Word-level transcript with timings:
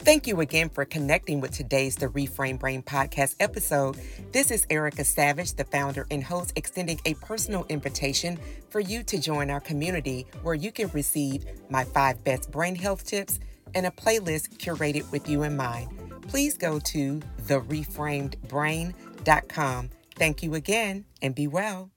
Thank 0.00 0.26
you 0.26 0.40
again 0.40 0.70
for 0.70 0.84
connecting 0.84 1.40
with 1.40 1.50
today's 1.50 1.96
The 1.96 2.06
Reframe 2.06 2.58
Brain 2.58 2.82
podcast 2.82 3.34
episode. 3.40 3.98
This 4.32 4.50
is 4.50 4.66
Erica 4.70 5.04
Savage, 5.04 5.54
the 5.54 5.64
founder 5.64 6.06
and 6.10 6.24
host, 6.24 6.52
extending 6.56 6.98
a 7.04 7.12
personal 7.14 7.66
invitation 7.68 8.38
for 8.70 8.80
you 8.80 9.02
to 9.02 9.20
join 9.20 9.50
our 9.50 9.60
community 9.60 10.26
where 10.42 10.54
you 10.54 10.72
can 10.72 10.88
receive 10.88 11.44
my 11.68 11.84
five 11.84 12.24
best 12.24 12.50
brain 12.50 12.74
health 12.74 13.04
tips 13.04 13.38
and 13.74 13.84
a 13.84 13.90
playlist 13.90 14.56
curated 14.56 15.10
with 15.12 15.28
you 15.28 15.42
in 15.42 15.54
mind. 15.56 15.90
Please 16.22 16.56
go 16.56 16.78
to 16.78 17.20
thereframedbrain.com. 17.42 19.90
Thank 20.14 20.42
you 20.42 20.54
again 20.54 21.04
and 21.20 21.34
be 21.34 21.46
well. 21.46 21.90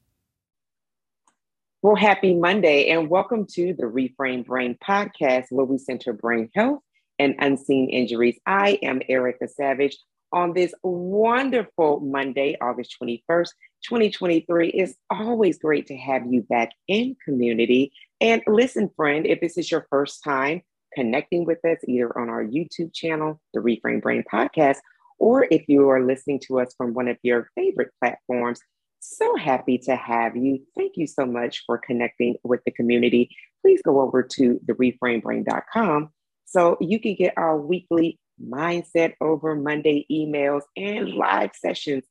Well, 1.81 1.95
happy 1.95 2.35
Monday 2.35 2.89
and 2.89 3.09
welcome 3.09 3.45
to 3.53 3.73
the 3.73 3.85
Reframe 3.85 4.45
Brain 4.45 4.77
podcast, 4.87 5.45
where 5.49 5.65
we 5.65 5.77
center 5.77 6.13
brain 6.13 6.49
health 6.53 6.81
and 7.21 7.35
unseen 7.37 7.87
injuries. 7.89 8.39
I 8.47 8.79
am 8.81 8.99
Erica 9.07 9.47
Savage 9.47 9.95
on 10.33 10.53
this 10.53 10.73
wonderful 10.81 11.99
Monday, 11.99 12.57
August 12.59 12.95
21st, 12.99 13.49
2023. 13.87 14.69
It's 14.69 14.95
always 15.11 15.59
great 15.59 15.85
to 15.87 15.97
have 15.97 16.23
you 16.25 16.41
back 16.41 16.71
in 16.87 17.15
community. 17.23 17.93
And 18.21 18.41
listen, 18.47 18.89
friend, 18.95 19.27
if 19.27 19.39
this 19.39 19.55
is 19.55 19.69
your 19.69 19.85
first 19.91 20.23
time 20.23 20.63
connecting 20.95 21.45
with 21.45 21.63
us, 21.63 21.77
either 21.87 22.17
on 22.17 22.29
our 22.29 22.43
YouTube 22.43 22.91
channel, 22.91 23.39
the 23.53 23.59
Reframe 23.59 24.01
Brain 24.01 24.23
Podcast, 24.29 24.77
or 25.19 25.47
if 25.51 25.65
you 25.67 25.87
are 25.89 26.03
listening 26.03 26.39
to 26.47 26.59
us 26.59 26.73
from 26.75 26.95
one 26.95 27.07
of 27.07 27.17
your 27.21 27.49
favorite 27.53 27.91
platforms, 27.99 28.61
so 28.99 29.35
happy 29.35 29.77
to 29.77 29.95
have 29.95 30.35
you. 30.35 30.65
Thank 30.75 30.93
you 30.95 31.05
so 31.05 31.27
much 31.27 31.65
for 31.67 31.77
connecting 31.77 32.35
with 32.43 32.61
the 32.65 32.71
community. 32.71 33.29
Please 33.61 33.81
go 33.83 34.01
over 34.01 34.23
to 34.23 34.59
thereframebrain.com 34.65 36.09
so 36.51 36.77
you 36.81 36.99
can 36.99 37.15
get 37.15 37.33
our 37.37 37.57
weekly 37.57 38.19
mindset 38.43 39.13
over 39.21 39.55
Monday 39.55 40.05
emails 40.11 40.63
and 40.75 41.13
live 41.13 41.51
sessions 41.55 42.03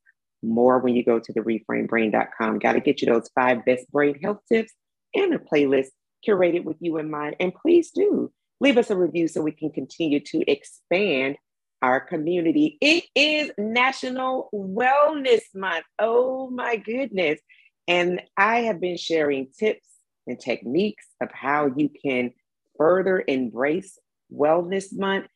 more 0.42 0.78
when 0.78 0.94
you 0.94 1.04
go 1.04 1.20
to 1.20 1.32
the 1.32 1.40
reframebrain.com. 1.40 2.58
Got 2.58 2.72
to 2.72 2.80
get 2.80 3.02
you 3.02 3.12
those 3.12 3.28
five 3.34 3.64
best 3.66 3.90
brain 3.92 4.18
health 4.22 4.40
tips 4.50 4.72
and 5.14 5.34
a 5.34 5.38
playlist 5.38 5.88
curated 6.26 6.64
with 6.64 6.78
you 6.80 6.96
in 6.96 7.10
mind. 7.10 7.36
And 7.38 7.54
please 7.54 7.90
do 7.90 8.32
leave 8.60 8.78
us 8.78 8.88
a 8.88 8.96
review 8.96 9.28
so 9.28 9.42
we 9.42 9.52
can 9.52 9.70
continue 9.70 10.20
to 10.20 10.50
expand 10.50 11.36
our 11.82 12.00
community. 12.00 12.78
It 12.80 13.04
is 13.14 13.50
National 13.58 14.48
Wellness 14.54 15.42
Month. 15.54 15.84
Oh 15.98 16.48
my 16.48 16.76
goodness. 16.76 17.40
And 17.86 18.22
I 18.38 18.60
have 18.60 18.80
been 18.80 18.96
sharing 18.96 19.48
tips 19.58 19.86
and 20.26 20.40
techniques 20.40 21.06
of 21.20 21.28
how 21.32 21.72
you 21.76 21.90
can 21.90 22.32
further 22.78 23.22
embrace 23.26 23.98
Wellness 24.34 24.96
Month. 24.96 25.26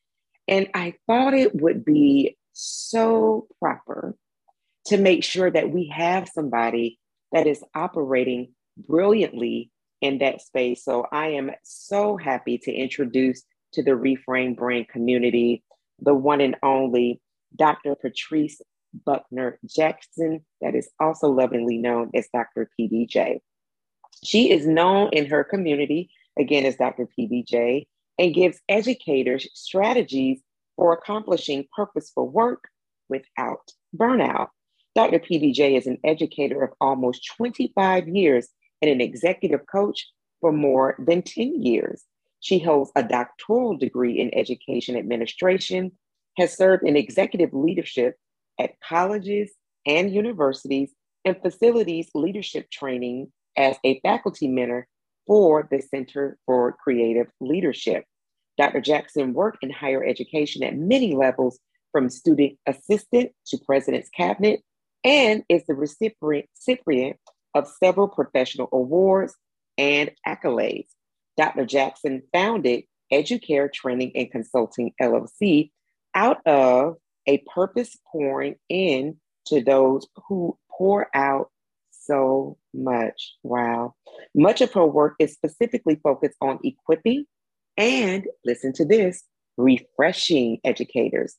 And 0.47 0.69
I 0.75 0.95
thought 1.07 1.35
it 1.35 1.55
would 1.55 1.85
be 1.85 2.37
so 2.53 3.47
proper 3.59 4.17
to 4.87 4.99
make 4.99 5.25
sure 5.25 5.51
that 5.51 5.71
we 5.71 5.89
have 5.89 6.29
somebody 6.29 6.99
that 7.33 7.47
is 7.47 7.65
operating 7.75 8.53
brilliantly 8.77 9.71
in 10.01 10.19
that 10.19 10.43
space. 10.43 10.85
So 10.85 11.07
I 11.11 11.29
am 11.29 11.51
so 11.65 12.17
happy 12.17 12.59
to 12.59 12.73
introduce 12.73 13.43
to 13.73 13.83
the 13.83 13.93
Reframe 13.93 14.57
Brain 14.57 14.85
community 14.85 15.65
the 16.01 16.15
one 16.15 16.41
and 16.41 16.57
only 16.63 17.21
Dr. 17.57 17.95
Patrice 17.95 18.61
Buckner 19.05 19.59
Jackson, 19.65 20.45
that 20.61 20.75
is 20.75 20.89
also 21.01 21.29
lovingly 21.29 21.79
known 21.79 22.11
as 22.15 22.29
Dr. 22.33 22.71
PBJ. 22.79 23.41
She 24.23 24.51
is 24.51 24.67
known 24.67 25.11
in 25.13 25.27
her 25.27 25.45
community, 25.45 26.11
again, 26.39 26.65
as 26.65 26.77
Dr. 26.77 27.09
PBJ, 27.19 27.87
and 28.19 28.35
gives 28.35 28.61
educators 28.69 29.49
strategies 29.55 30.41
for 30.77 30.93
accomplishing 30.93 31.67
purposeful 31.75 32.29
work 32.29 32.69
without 33.09 33.71
burnout. 33.97 34.49
Dr. 34.95 35.19
PBJ 35.19 35.77
is 35.77 35.87
an 35.87 35.99
educator 36.05 36.63
of 36.63 36.71
almost 36.81 37.29
25 37.37 38.09
years 38.09 38.49
and 38.81 38.91
an 38.91 39.01
executive 39.01 39.67
coach 39.67 40.07
for 40.41 40.53
more 40.53 40.97
than 40.99 41.23
10 41.23 41.63
years. 41.63 42.05
She 42.41 42.59
holds 42.59 42.93
a 42.95 43.03
doctoral 43.03 43.77
degree 43.77 44.21
in 44.21 44.35
education 44.35 44.97
administration, 44.97 45.93
has 46.37 46.57
served 46.57 46.87
in 46.87 46.97
executive 46.97 47.55
leadership 47.55 48.17
at 48.61 48.79
colleges 48.87 49.53
and 49.87 50.13
universities, 50.13 50.93
and 51.25 51.41
facilities 51.41 52.11
leadership 52.15 52.71
training 52.71 53.33
as 53.57 53.77
a 53.85 54.01
faculty 54.01 54.47
mentor 54.49 54.87
for 55.27 55.69
the 55.71 55.81
Center 55.81 56.39
for 56.47 56.73
Creative 56.73 57.27
Leadership. 57.41 58.05
Dr. 58.59 58.81
Jackson 58.81 59.33
worked 59.33 59.63
in 59.63 59.71
higher 59.71 60.05
education 60.05 60.63
at 60.63 60.77
many 60.77 61.15
levels, 61.15 61.59
from 61.93 62.11
student 62.11 62.59
assistant 62.67 63.31
to 63.47 63.57
president's 63.65 64.09
cabinet, 64.11 64.61
and 65.05 65.45
is 65.49 65.63
the 65.67 65.75
recipient 65.75 67.17
of 67.55 67.69
several 67.83 68.09
professional 68.09 68.69
awards 68.73 69.37
and 69.79 70.11
accolades. 70.27 70.89
Dr. 71.37 71.65
Jackson 71.65 72.23
founded 72.33 72.83
Educare 73.13 73.73
Training 73.73 74.11
and 74.17 74.31
Consulting 74.31 74.93
LLC 75.01 75.71
out 76.17 76.45
of 76.47 76.97
a 77.27 77.39
purpose 77.55 77.97
pouring 78.11 78.57
in 78.69 79.17
to 79.47 79.63
those 79.63 80.07
who 80.29 80.59
pour 80.77 81.09
out 81.15 81.51
so 82.05 82.57
much. 82.73 83.35
Wow. 83.43 83.95
Much 84.35 84.61
of 84.61 84.73
her 84.73 84.87
work 84.87 85.15
is 85.19 85.33
specifically 85.33 86.01
focused 86.03 86.37
on 86.41 86.59
equipping 86.65 87.25
and, 87.77 88.27
listen 88.45 88.73
to 88.75 88.85
this, 88.85 89.25
refreshing 89.57 90.59
educators. 90.65 91.37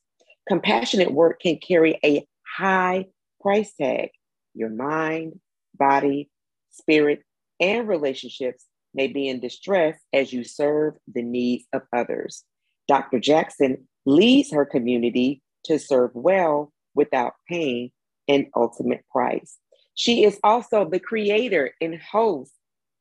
Compassionate 0.48 1.12
work 1.12 1.40
can 1.42 1.58
carry 1.58 2.00
a 2.04 2.26
high 2.58 3.06
price 3.42 3.74
tag. 3.80 4.10
Your 4.54 4.70
mind, 4.70 5.40
body, 5.78 6.30
spirit, 6.72 7.22
and 7.60 7.88
relationships 7.88 8.66
may 8.94 9.08
be 9.08 9.28
in 9.28 9.40
distress 9.40 9.98
as 10.14 10.32
you 10.32 10.44
serve 10.44 10.96
the 11.14 11.22
needs 11.22 11.66
of 11.74 11.82
others. 11.94 12.44
Dr. 12.88 13.20
Jackson 13.20 13.88
leads 14.06 14.52
her 14.52 14.66
community 14.66 15.42
to 15.66 15.80
serve 15.80 16.12
well 16.14 16.72
without 16.94 17.34
paying 17.50 17.92
an 18.28 18.50
ultimate 18.56 19.04
price. 19.12 19.58
She 19.96 20.26
is 20.26 20.38
also 20.44 20.88
the 20.88 21.00
creator 21.00 21.72
and 21.80 22.00
host 22.00 22.52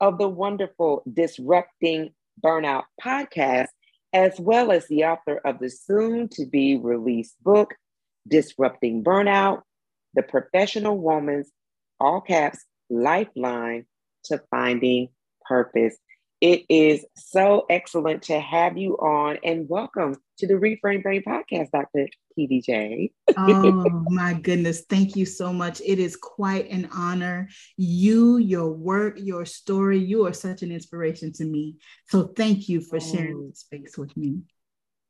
of 0.00 0.18
the 0.18 0.28
wonderful 0.28 1.02
Disrupting 1.12 2.14
Burnout 2.42 2.84
podcast, 3.02 3.66
as 4.12 4.38
well 4.38 4.70
as 4.70 4.86
the 4.86 5.04
author 5.04 5.40
of 5.44 5.58
the 5.58 5.70
soon 5.70 6.28
to 6.28 6.46
be 6.46 6.76
released 6.76 7.42
book, 7.42 7.74
Disrupting 8.28 9.02
Burnout 9.02 9.62
The 10.14 10.22
Professional 10.22 10.96
Woman's, 10.96 11.50
all 11.98 12.20
caps, 12.20 12.64
lifeline 12.88 13.86
to 14.26 14.40
finding 14.50 15.08
purpose. 15.46 15.96
It 16.40 16.64
is 16.68 17.04
so 17.16 17.66
excellent 17.68 18.22
to 18.24 18.38
have 18.38 18.78
you 18.78 18.94
on 18.98 19.38
and 19.42 19.68
welcome 19.68 20.16
to 20.38 20.46
the 20.46 20.54
Reframe 20.54 21.02
Brain 21.02 21.22
podcast, 21.26 21.70
Dr. 21.70 22.08
PBJ. 22.38 23.12
oh 23.36 24.04
my 24.08 24.34
goodness. 24.34 24.82
Thank 24.88 25.16
you 25.16 25.26
so 25.26 25.52
much. 25.52 25.80
It 25.84 25.98
is 25.98 26.16
quite 26.16 26.70
an 26.70 26.88
honor. 26.92 27.48
You, 27.76 28.38
your 28.38 28.70
work, 28.70 29.18
your 29.18 29.44
story, 29.44 29.98
you 29.98 30.26
are 30.26 30.32
such 30.32 30.62
an 30.62 30.72
inspiration 30.72 31.32
to 31.34 31.44
me. 31.44 31.76
So 32.08 32.24
thank 32.24 32.68
you 32.68 32.80
for 32.80 33.00
sharing 33.00 33.36
oh. 33.36 33.48
this 33.48 33.60
space 33.60 33.96
with 33.96 34.16
me. 34.16 34.40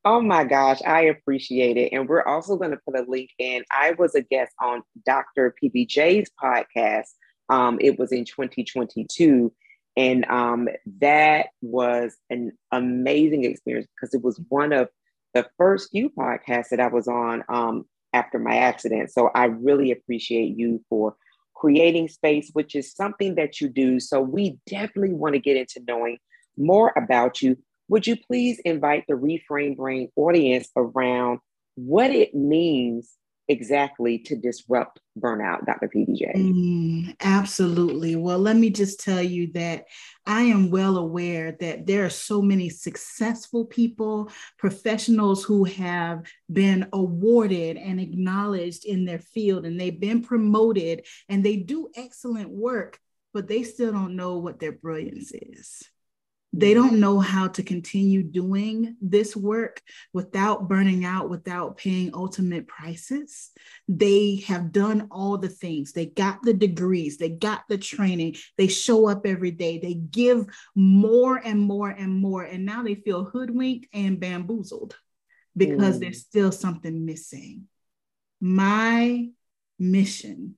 Oh 0.04 0.20
my 0.20 0.44
gosh, 0.44 0.82
I 0.86 1.02
appreciate 1.02 1.78
it. 1.78 1.92
And 1.92 2.06
we're 2.06 2.24
also 2.24 2.56
going 2.56 2.72
to 2.72 2.80
put 2.86 2.98
a 2.98 3.06
link 3.08 3.30
in. 3.38 3.64
I 3.70 3.94
was 3.98 4.14
a 4.14 4.20
guest 4.20 4.52
on 4.60 4.82
Dr. 5.06 5.54
PBJ's 5.62 6.30
podcast. 6.42 7.08
Um, 7.48 7.78
it 7.80 7.98
was 7.98 8.12
in 8.12 8.26
2022 8.26 9.52
and 9.96 10.24
um, 10.26 10.68
that 11.00 11.48
was 11.62 12.16
an 12.30 12.52
amazing 12.72 13.44
experience 13.44 13.86
because 13.94 14.14
it 14.14 14.22
was 14.22 14.40
one 14.48 14.72
of 14.72 14.88
the 15.34 15.46
first 15.58 15.90
few 15.90 16.10
podcasts 16.10 16.68
that 16.70 16.80
I 16.80 16.86
was 16.86 17.08
on 17.08 17.44
um, 17.48 17.84
after 18.12 18.38
my 18.38 18.56
accident. 18.56 19.12
So 19.12 19.30
I 19.34 19.46
really 19.46 19.90
appreciate 19.90 20.56
you 20.56 20.82
for 20.88 21.16
creating 21.54 22.08
space, 22.08 22.50
which 22.52 22.74
is 22.74 22.94
something 22.94 23.34
that 23.34 23.60
you 23.60 23.68
do. 23.68 24.00
So 24.00 24.20
we 24.20 24.58
definitely 24.66 25.14
want 25.14 25.34
to 25.34 25.40
get 25.40 25.56
into 25.56 25.82
knowing 25.86 26.18
more 26.56 26.92
about 26.96 27.42
you. 27.42 27.56
Would 27.88 28.06
you 28.06 28.16
please 28.16 28.60
invite 28.64 29.04
the 29.08 29.14
Reframe 29.14 29.76
Brain 29.76 30.10
audience 30.16 30.68
around 30.76 31.40
what 31.74 32.10
it 32.10 32.34
means 32.34 33.12
exactly 33.48 34.18
to 34.18 34.36
disrupt 34.36 35.00
burnout, 35.18 35.66
Dr. 35.66 35.88
PBJ? 35.94 36.34
Mm, 36.34 37.16
absolutely. 37.20 38.16
Well, 38.16 38.38
let 38.38 38.56
me 38.56 38.70
just 38.70 39.00
tell 39.00 39.22
you 39.22 39.52
that 39.52 39.84
I 40.26 40.42
am 40.42 40.70
well 40.70 40.96
aware 40.96 41.56
that 41.60 41.86
there 41.86 42.04
are 42.04 42.10
so 42.10 42.40
many 42.40 42.68
successful 42.68 43.66
people, 43.66 44.30
professionals 44.58 45.44
who 45.44 45.64
have 45.64 46.24
been 46.52 46.88
awarded 46.92 47.76
and 47.76 48.00
acknowledged 48.00 48.84
in 48.84 49.04
their 49.04 49.18
field, 49.18 49.66
and 49.66 49.78
they've 49.78 50.00
been 50.00 50.22
promoted 50.22 51.06
and 51.28 51.44
they 51.44 51.56
do 51.56 51.90
excellent 51.96 52.50
work, 52.50 52.98
but 53.32 53.48
they 53.48 53.62
still 53.62 53.92
don't 53.92 54.16
know 54.16 54.38
what 54.38 54.58
their 54.58 54.72
brilliance 54.72 55.32
is 55.32 55.82
They 56.56 56.72
don't 56.72 57.00
know 57.00 57.18
how 57.18 57.48
to 57.48 57.64
continue 57.64 58.22
doing 58.22 58.96
this 59.00 59.34
work 59.34 59.82
without 60.12 60.68
burning 60.68 61.04
out, 61.04 61.28
without 61.28 61.78
paying 61.78 62.14
ultimate 62.14 62.68
prices. 62.68 63.50
They 63.88 64.36
have 64.46 64.70
done 64.70 65.08
all 65.10 65.36
the 65.36 65.48
things. 65.48 65.92
They 65.92 66.06
got 66.06 66.42
the 66.42 66.54
degrees, 66.54 67.18
they 67.18 67.30
got 67.30 67.64
the 67.68 67.76
training, 67.76 68.36
they 68.56 68.68
show 68.68 69.08
up 69.08 69.26
every 69.26 69.50
day, 69.50 69.78
they 69.78 69.94
give 69.94 70.46
more 70.76 71.38
and 71.38 71.58
more 71.60 71.90
and 71.90 72.14
more. 72.14 72.44
And 72.44 72.64
now 72.64 72.84
they 72.84 72.94
feel 72.94 73.24
hoodwinked 73.24 73.88
and 73.92 74.20
bamboozled 74.20 74.96
because 75.56 75.96
mm. 75.96 76.00
there's 76.02 76.20
still 76.20 76.52
something 76.52 77.04
missing. 77.04 77.64
My 78.40 79.28
mission 79.80 80.56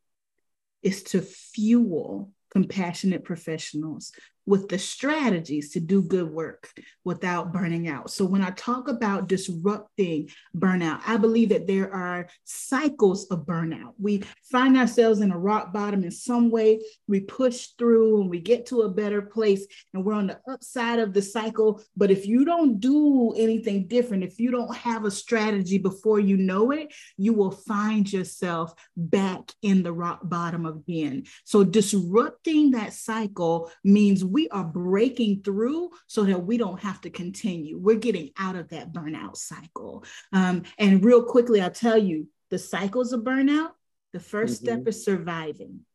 is 0.82 1.04
to 1.04 1.22
fuel 1.22 2.32
compassionate 2.50 3.25
professionals 3.25 4.12
with 4.46 4.69
the 4.69 4.78
strategies 4.78 5.70
to 5.72 5.81
do 5.81 6.02
good 6.02 6.31
work 6.31 6.70
without 7.04 7.52
burning 7.52 7.88
out. 7.88 8.10
So, 8.10 8.25
when 8.25 8.43
I 8.43 8.50
talk 8.50 8.88
about 8.88 9.28
disrupting 9.28 10.31
burnout, 10.56 11.00
I 11.06 11.16
believe 11.16 11.50
that 11.50 11.66
there 11.66 11.93
are 11.93 12.28
cycles 12.44 13.26
of 13.26 13.46
burnout. 13.46 13.94
We 13.98 14.22
find 14.50 14.76
ourselves 14.76 15.20
in 15.20 15.32
a 15.32 15.38
rock 15.38 15.72
bottom 15.72 16.04
in 16.04 16.10
some 16.10 16.50
way, 16.50 16.81
we 17.06 17.20
push 17.20 17.69
through 17.78 18.20
and 18.20 18.31
we 18.31 18.40
get 18.40 18.66
to 18.66 18.82
a 18.82 18.88
better 18.88 19.22
place, 19.22 19.66
and 19.93 20.04
we're 20.04 20.14
on 20.14 20.28
the 20.28 20.40
upside 20.50 20.99
of 20.99 21.12
the 21.12 21.22
cycle. 21.22 21.82
But 21.96 22.10
if 22.10 22.26
you 22.26 22.44
don't 22.44 22.81
do 22.81 23.32
anything 23.37 23.88
different, 23.88 24.25
if 24.25 24.38
you 24.38 24.50
don't 24.50 24.75
have 24.76 25.04
a 25.04 25.10
strategy 25.10 25.78
before 25.78 26.20
you 26.20 26.37
know 26.37 26.70
it, 26.70 26.94
you 27.16 27.32
will 27.32 27.50
find 27.50 28.10
yourself 28.12 28.72
back 28.96 29.52
in 29.62 29.82
the 29.82 29.92
rock 29.92 30.20
bottom 30.22 30.66
again. 30.66 31.25
So, 31.44 31.64
disrupting 31.64 32.72
that 32.72 32.92
cycle 32.92 33.70
means 33.84 34.25
we 34.37 34.50
are 34.50 34.65
breaking 34.65 35.41
through 35.43 35.88
so 36.09 36.25
that 36.25 36.44
we 36.44 36.59
don't 36.59 36.83
have 36.83 37.00
to 37.00 37.09
continue. 37.09 37.79
We're 37.79 37.97
getting 37.97 38.33
out 38.38 38.55
of 38.55 38.69
that 38.69 38.93
burnout 38.93 39.38
cycle. 39.38 40.05
Um, 40.31 40.65
and 40.79 41.03
real 41.03 41.23
quickly, 41.23 41.62
I'll 41.62 41.71
tell 41.71 41.97
you 41.97 42.29
the 42.50 42.59
cycles 42.59 43.15
of 43.15 43.23
burnout. 43.23 43.71
The 44.12 44.19
1st 44.19 44.43
mm-hmm. 44.43 44.53
step 44.53 44.88
is 44.88 45.03
surviving. 45.03 45.87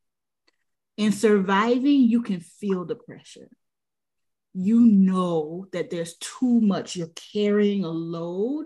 In 0.97 1.11
surviving, 1.11 2.01
you 2.01 2.23
can 2.23 2.39
feel 2.39 2.83
the 2.83 2.95
pressure. 2.95 3.47
You 4.55 4.79
know 4.87 5.67
that 5.71 5.91
there's 5.91 6.15
too 6.17 6.61
much. 6.61 6.95
You're 6.95 7.13
carrying 7.33 7.83
a 7.83 7.89
load 7.89 8.65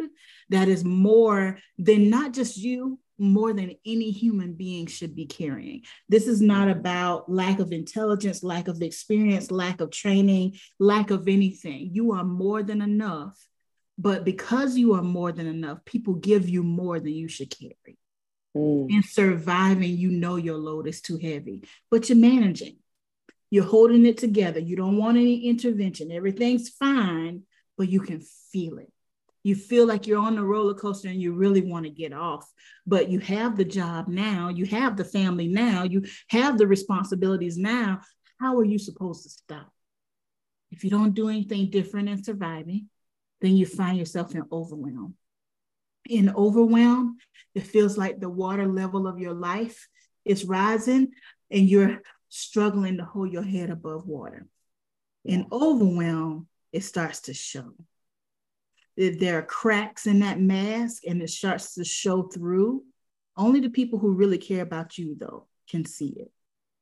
that 0.51 0.69
is 0.69 0.85
more 0.85 1.57
than 1.77 2.09
not 2.09 2.31
just 2.31 2.55
you, 2.55 2.97
more 3.17 3.53
than 3.53 3.75
any 3.85 4.11
human 4.11 4.53
being 4.53 4.87
should 4.87 5.15
be 5.15 5.25
carrying. 5.25 5.83
This 6.09 6.27
is 6.27 6.41
not 6.41 6.69
about 6.69 7.31
lack 7.31 7.59
of 7.59 7.71
intelligence, 7.71 8.43
lack 8.43 8.67
of 8.67 8.81
experience, 8.81 9.51
lack 9.51 9.81
of 9.81 9.91
training, 9.91 10.57
lack 10.79 11.11
of 11.11 11.27
anything. 11.27 11.89
You 11.93 12.13
are 12.13 12.23
more 12.23 12.63
than 12.63 12.81
enough. 12.81 13.37
But 13.97 14.25
because 14.25 14.77
you 14.77 14.95
are 14.95 15.01
more 15.01 15.31
than 15.31 15.47
enough, 15.47 15.85
people 15.85 16.15
give 16.15 16.49
you 16.49 16.63
more 16.63 16.99
than 16.99 17.13
you 17.13 17.29
should 17.29 17.49
carry. 17.57 17.97
Mm. 18.55 18.87
In 18.89 19.03
surviving, 19.03 19.95
you 19.95 20.09
know 20.09 20.35
your 20.35 20.57
load 20.57 20.87
is 20.87 21.01
too 21.01 21.17
heavy, 21.17 21.63
but 21.89 22.09
you're 22.09 22.17
managing. 22.17 22.77
You're 23.49 23.63
holding 23.63 24.05
it 24.05 24.17
together. 24.17 24.59
You 24.59 24.75
don't 24.75 24.97
want 24.97 25.17
any 25.17 25.47
intervention. 25.47 26.11
Everything's 26.11 26.67
fine, 26.69 27.43
but 27.77 27.87
you 27.87 28.01
can 28.01 28.21
feel 28.51 28.79
it 28.79 28.91
you 29.45 29.53
feel 29.53 29.85
like 29.85 30.07
you're 30.07 30.17
on 30.17 30.35
the 30.35 30.43
roller 30.43 30.73
coaster 30.73 31.07
and 31.07 31.21
you 31.21 31.31
really 31.31 31.61
want 31.61 31.85
to 31.85 31.91
get 31.91 32.11
off 32.11 32.51
but 32.87 33.09
you 33.09 33.19
have 33.19 33.55
the 33.55 33.63
job 33.63 34.07
now 34.07 34.49
you 34.49 34.65
have 34.65 34.97
the 34.97 35.05
family 35.05 35.47
now 35.47 35.83
you 35.83 36.03
have 36.29 36.57
the 36.57 36.67
responsibilities 36.67 37.55
now. 37.55 38.01
How 38.39 38.57
are 38.57 38.65
you 38.65 38.79
supposed 38.79 39.23
to 39.23 39.29
stop? 39.29 39.71
If 40.71 40.83
you 40.83 40.89
don't 40.89 41.13
do 41.13 41.29
anything 41.29 41.69
different 41.69 42.09
in 42.09 42.23
surviving 42.23 42.89
then 43.39 43.55
you 43.55 43.67
find 43.67 43.99
yourself 43.99 44.33
in 44.33 44.43
overwhelm. 44.51 45.13
In 46.09 46.33
overwhelm 46.35 47.17
it 47.53 47.67
feels 47.67 47.99
like 47.99 48.19
the 48.19 48.29
water 48.29 48.67
level 48.67 49.07
of 49.07 49.19
your 49.19 49.33
life 49.33 49.87
is 50.25 50.43
rising 50.43 51.11
and 51.51 51.69
you're 51.69 52.01
struggling 52.29 52.97
to 52.97 53.05
hold 53.05 53.31
your 53.31 53.43
head 53.43 53.69
above 53.69 54.07
water. 54.07 54.47
In 55.23 55.45
overwhelm 55.51 56.47
it 56.73 56.83
starts 56.83 57.21
to 57.21 57.33
show 57.35 57.73
if 58.97 59.19
there 59.19 59.37
are 59.37 59.43
cracks 59.43 60.07
in 60.07 60.19
that 60.19 60.39
mask 60.39 61.03
and 61.05 61.21
it 61.21 61.29
starts 61.29 61.75
to 61.75 61.83
show 61.83 62.23
through, 62.23 62.83
only 63.37 63.59
the 63.59 63.69
people 63.69 63.99
who 63.99 64.13
really 64.13 64.37
care 64.37 64.61
about 64.61 64.97
you, 64.97 65.15
though, 65.19 65.47
can 65.69 65.85
see 65.85 66.13
it. 66.17 66.31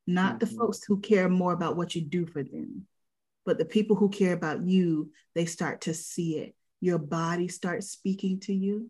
Not 0.05 0.39
mm-hmm. 0.39 0.39
the 0.39 0.57
folks 0.57 0.83
who 0.83 0.99
care 0.99 1.29
more 1.29 1.53
about 1.53 1.77
what 1.77 1.95
you 1.95 2.01
do 2.01 2.25
for 2.25 2.43
them, 2.43 2.85
but 3.45 3.57
the 3.57 3.65
people 3.65 3.95
who 3.95 4.09
care 4.09 4.33
about 4.33 4.67
you, 4.67 5.11
they 5.33 5.45
start 5.45 5.81
to 5.81 5.93
see 5.93 6.37
it. 6.37 6.55
Your 6.81 6.99
body 6.99 7.47
starts 7.47 7.89
speaking 7.89 8.39
to 8.41 8.53
you 8.53 8.89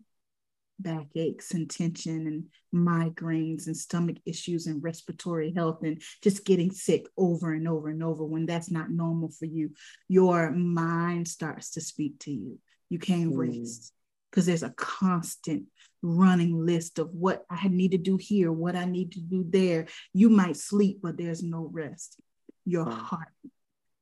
backaches 0.78 1.52
and 1.52 1.70
tension 1.70 2.26
and 2.26 2.46
migraines 2.74 3.66
and 3.66 3.76
stomach 3.76 4.16
issues 4.26 4.66
and 4.66 4.82
respiratory 4.82 5.52
health 5.52 5.82
and 5.82 6.02
just 6.22 6.44
getting 6.44 6.70
sick 6.70 7.06
over 7.16 7.52
and 7.52 7.68
over 7.68 7.88
and 7.88 8.02
over 8.02 8.24
when 8.24 8.46
that's 8.46 8.70
not 8.70 8.90
normal 8.90 9.30
for 9.30 9.44
you. 9.44 9.70
Your 10.08 10.50
mind 10.50 11.28
starts 11.28 11.70
to 11.72 11.80
speak 11.80 12.18
to 12.20 12.32
you 12.32 12.58
you 12.88 12.98
can't 12.98 13.32
mm. 13.32 13.58
rest 13.58 13.92
because 14.30 14.46
there's 14.46 14.62
a 14.62 14.74
constant 14.76 15.64
running 16.02 16.66
list 16.66 16.98
of 16.98 17.10
what 17.10 17.44
I 17.48 17.68
need 17.68 17.92
to 17.92 17.98
do 17.98 18.16
here, 18.16 18.52
what 18.52 18.76
I 18.76 18.84
need 18.84 19.12
to 19.12 19.20
do 19.20 19.44
there. 19.48 19.86
You 20.12 20.28
might 20.28 20.56
sleep, 20.56 21.00
but 21.02 21.16
there's 21.16 21.42
no 21.42 21.70
rest. 21.72 22.20
Your 22.64 22.88
heart, 22.88 23.28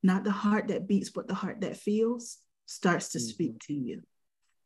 not 0.02 0.24
the 0.24 0.30
heart 0.30 0.68
that 0.68 0.88
beats, 0.88 1.10
but 1.10 1.28
the 1.28 1.34
heart 1.34 1.60
that 1.60 1.76
feels, 1.76 2.38
starts 2.66 3.10
to 3.10 3.18
mm-hmm. 3.18 3.26
speak 3.26 3.58
to 3.66 3.74
you. 3.74 4.02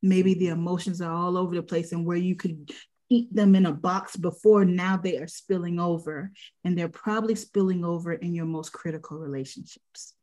Maybe 0.03 0.35
the 0.35 0.49
emotions 0.49 1.01
are 1.01 1.13
all 1.13 1.37
over 1.37 1.55
the 1.55 1.63
place, 1.63 1.93
and 1.93 2.07
where 2.07 2.17
you 2.17 2.37
could 2.37 2.71
keep 3.09 3.33
them 3.33 3.55
in 3.55 3.67
a 3.67 3.73
box 3.73 4.17
before, 4.17 4.65
now 4.65 4.97
they 4.97 5.19
are 5.19 5.27
spilling 5.27 5.81
over, 5.81 6.31
and 6.65 6.77
they're 6.77 6.89
probably 6.89 7.35
spilling 7.35 7.85
over 7.85 8.13
in 8.13 8.35
your 8.35 8.47
most 8.47 8.73
critical 8.73 9.19
relationships. 9.19 10.15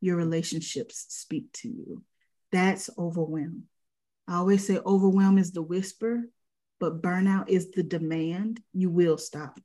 Your 0.00 0.16
relationships 0.16 1.06
speak 1.08 1.52
to 1.54 1.68
you. 1.68 2.02
That's 2.56 2.88
overwhelm. 2.96 3.64
I 4.26 4.36
always 4.36 4.66
say 4.66 4.78
overwhelm 4.78 5.36
is 5.36 5.52
the 5.52 5.60
whisper, 5.60 6.22
but 6.80 7.02
burnout 7.02 7.50
is 7.50 7.70
the 7.70 7.82
demand. 7.82 8.62
You 8.72 8.88
will 8.88 9.18
stop. 9.18 9.60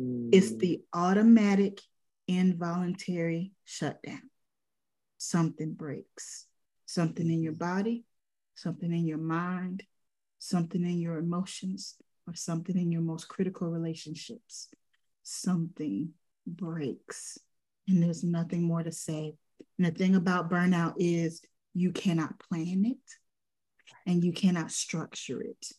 Mm. 0.00 0.28
It's 0.30 0.54
the 0.54 0.80
automatic, 0.92 1.80
involuntary 2.28 3.50
shutdown. 3.64 4.30
Something 5.16 5.74
breaks, 5.74 6.46
something 6.86 7.28
in 7.28 7.42
your 7.42 7.54
body, 7.54 8.04
something 8.54 8.92
in 8.92 9.04
your 9.04 9.18
mind, 9.18 9.82
something 10.38 10.84
in 10.84 11.00
your 11.00 11.18
emotions, 11.18 11.96
or 12.28 12.34
something 12.36 12.78
in 12.78 12.92
your 12.92 13.02
most 13.02 13.26
critical 13.26 13.68
relationships. 13.68 14.68
Something 15.24 16.10
breaks, 16.46 17.38
and 17.88 18.00
there's 18.00 18.22
nothing 18.22 18.62
more 18.62 18.84
to 18.84 18.92
say. 18.92 19.34
And 19.78 19.86
the 19.88 19.90
thing 19.90 20.14
about 20.14 20.48
burnout 20.48 20.94
is 20.98 21.42
you 21.80 21.92
cannot 21.92 22.38
plan 22.38 22.84
it 22.84 22.96
and 24.06 24.24
you 24.24 24.32
cannot 24.32 24.70
structure 24.70 25.40
it. 25.40 25.72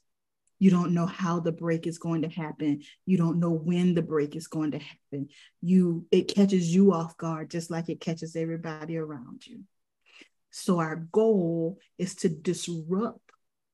You 0.60 0.72
don't 0.72 0.94
know 0.94 1.06
how 1.06 1.40
the 1.40 1.54
break 1.54 1.88
is 1.88 1.98
going 1.98 2.24
to 2.24 2.30
happen. 2.30 2.82
You 3.06 3.18
don't 3.18 3.40
know 3.40 3.52
when 3.52 3.94
the 3.94 4.02
break 4.02 4.36
is 4.36 4.48
going 4.48 4.72
to 4.72 4.80
happen. 4.80 5.30
You 5.62 6.06
it 6.12 6.34
catches 6.34 6.74
you 6.74 6.94
off 6.94 7.16
guard 7.18 7.50
just 7.50 7.72
like 7.72 7.88
it 7.88 8.02
catches 8.02 8.36
everybody 8.36 8.98
around 8.98 9.48
you. 9.48 9.62
So 10.52 10.80
our 10.80 10.96
goal 10.96 11.80
is 11.98 12.16
to 12.16 12.30
disrupt 12.30 13.22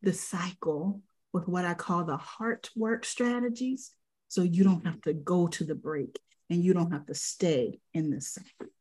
the 0.01 0.13
cycle 0.13 1.01
with 1.33 1.47
what 1.47 1.65
I 1.65 1.73
call 1.73 2.03
the 2.03 2.17
heart 2.17 2.69
work 2.75 3.03
strategies 3.03 3.91
so 4.27 4.43
you 4.43 4.63
don't 4.63 4.85
have 4.85 5.01
to 5.01 5.13
go 5.13 5.47
to 5.47 5.63
the 5.63 5.75
break 5.75 6.19
and 6.49 6.63
you 6.63 6.73
don't 6.73 6.91
have 6.91 7.07
to 7.07 7.15
stay 7.15 7.79
in 7.93 8.11
the 8.11 8.21
cycle. 8.21 8.74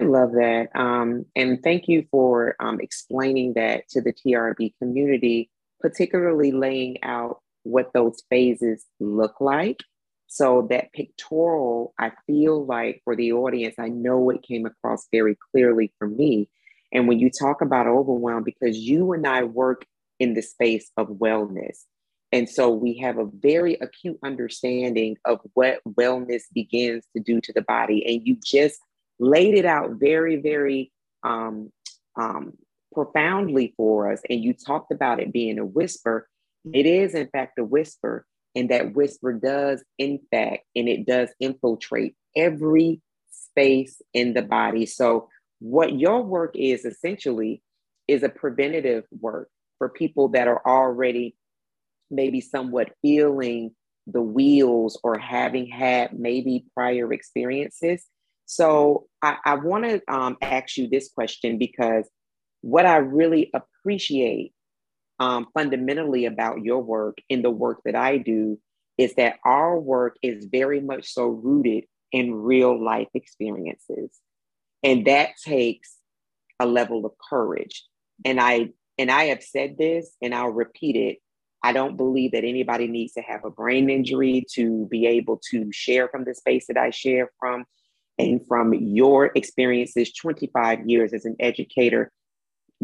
I 0.00 0.04
love 0.04 0.32
that. 0.32 0.68
Um, 0.74 1.26
and 1.36 1.62
thank 1.62 1.88
you 1.88 2.06
for 2.10 2.56
um, 2.60 2.80
explaining 2.80 3.54
that 3.54 3.88
to 3.90 4.00
the 4.00 4.12
TRB 4.12 4.74
community, 4.78 5.50
particularly 5.80 6.52
laying 6.52 7.02
out 7.02 7.40
what 7.64 7.92
those 7.92 8.22
phases 8.30 8.86
look 8.98 9.40
like. 9.40 9.80
So 10.26 10.66
that 10.70 10.92
pictorial, 10.92 11.92
I 11.98 12.12
feel 12.26 12.64
like 12.64 13.02
for 13.04 13.16
the 13.16 13.32
audience, 13.32 13.74
I 13.78 13.88
know 13.88 14.30
it 14.30 14.42
came 14.42 14.64
across 14.64 15.06
very 15.12 15.36
clearly 15.50 15.92
for 15.98 16.08
me. 16.08 16.48
And 16.92 17.06
when 17.06 17.18
you 17.18 17.30
talk 17.30 17.60
about 17.60 17.86
overwhelm, 17.86 18.44
because 18.44 18.78
you 18.78 19.12
and 19.12 19.26
I 19.26 19.42
work 19.42 19.84
in 20.18 20.34
the 20.34 20.42
space 20.42 20.90
of 20.96 21.08
wellness. 21.08 21.84
And 22.32 22.48
so 22.48 22.70
we 22.70 22.96
have 22.98 23.18
a 23.18 23.26
very 23.26 23.74
acute 23.80 24.18
understanding 24.22 25.16
of 25.24 25.40
what 25.54 25.80
wellness 25.84 26.42
begins 26.54 27.04
to 27.16 27.22
do 27.22 27.40
to 27.40 27.52
the 27.52 27.62
body. 27.62 28.04
And 28.06 28.26
you 28.26 28.36
just 28.42 28.80
laid 29.20 29.54
it 29.54 29.66
out 29.66 29.92
very, 30.00 30.36
very 30.36 30.90
um, 31.22 31.70
um, 32.18 32.54
profoundly 32.92 33.74
for 33.76 34.10
us. 34.10 34.20
And 34.28 34.42
you 34.42 34.54
talked 34.54 34.90
about 34.90 35.20
it 35.20 35.32
being 35.32 35.58
a 35.58 35.64
whisper. 35.64 36.28
It 36.72 36.86
is, 36.86 37.14
in 37.14 37.28
fact, 37.28 37.58
a 37.58 37.64
whisper. 37.64 38.26
And 38.56 38.70
that 38.70 38.94
whisper 38.94 39.32
does, 39.32 39.84
in 39.98 40.18
fact, 40.32 40.64
and 40.74 40.88
it 40.88 41.06
does 41.06 41.28
infiltrate 41.38 42.16
every 42.36 43.00
space 43.30 44.02
in 44.12 44.34
the 44.34 44.42
body. 44.42 44.86
So 44.86 45.28
what 45.60 45.96
your 45.96 46.22
work 46.22 46.56
is 46.56 46.84
essentially 46.84 47.62
is 48.08 48.24
a 48.24 48.28
preventative 48.28 49.04
work 49.20 49.48
for 49.78 49.88
people 49.88 50.28
that 50.30 50.48
are 50.48 50.60
already 50.66 51.36
maybe 52.10 52.40
somewhat 52.40 52.92
feeling 53.02 53.74
the 54.06 54.22
wheels 54.22 54.98
or 55.04 55.16
having 55.16 55.66
had 55.66 56.18
maybe 56.18 56.64
prior 56.74 57.12
experiences. 57.12 58.04
So 58.50 59.06
I, 59.22 59.36
I 59.44 59.54
want 59.54 59.84
to 59.84 60.02
um, 60.12 60.36
ask 60.42 60.76
you 60.76 60.88
this 60.88 61.08
question 61.08 61.56
because 61.56 62.10
what 62.62 62.84
I 62.84 62.96
really 62.96 63.48
appreciate 63.54 64.52
um, 65.20 65.46
fundamentally 65.54 66.26
about 66.26 66.64
your 66.64 66.82
work 66.82 67.18
and 67.30 67.44
the 67.44 67.50
work 67.50 67.82
that 67.84 67.94
I 67.94 68.18
do 68.18 68.58
is 68.98 69.14
that 69.14 69.36
our 69.44 69.78
work 69.78 70.16
is 70.20 70.46
very 70.46 70.80
much 70.80 71.12
so 71.12 71.28
rooted 71.28 71.84
in 72.10 72.34
real 72.34 72.76
life 72.82 73.06
experiences. 73.14 74.18
And 74.82 75.06
that 75.06 75.36
takes 75.44 75.94
a 76.58 76.66
level 76.66 77.06
of 77.06 77.12
courage. 77.30 77.84
And 78.24 78.40
I 78.40 78.70
and 78.98 79.12
I 79.12 79.26
have 79.26 79.44
said 79.44 79.78
this 79.78 80.16
and 80.20 80.34
I'll 80.34 80.50
repeat 80.50 80.96
it. 80.96 81.18
I 81.62 81.72
don't 81.72 81.96
believe 81.96 82.32
that 82.32 82.42
anybody 82.42 82.88
needs 82.88 83.12
to 83.12 83.20
have 83.20 83.44
a 83.44 83.50
brain 83.50 83.88
injury 83.90 84.44
to 84.54 84.88
be 84.90 85.06
able 85.06 85.40
to 85.52 85.70
share 85.70 86.08
from 86.08 86.24
the 86.24 86.34
space 86.34 86.66
that 86.66 86.76
I 86.76 86.90
share 86.90 87.30
from 87.38 87.64
and 88.28 88.46
from 88.46 88.72
your 88.74 89.30
experiences 89.34 90.12
25 90.12 90.88
years 90.88 91.12
as 91.12 91.24
an 91.24 91.36
educator 91.40 92.10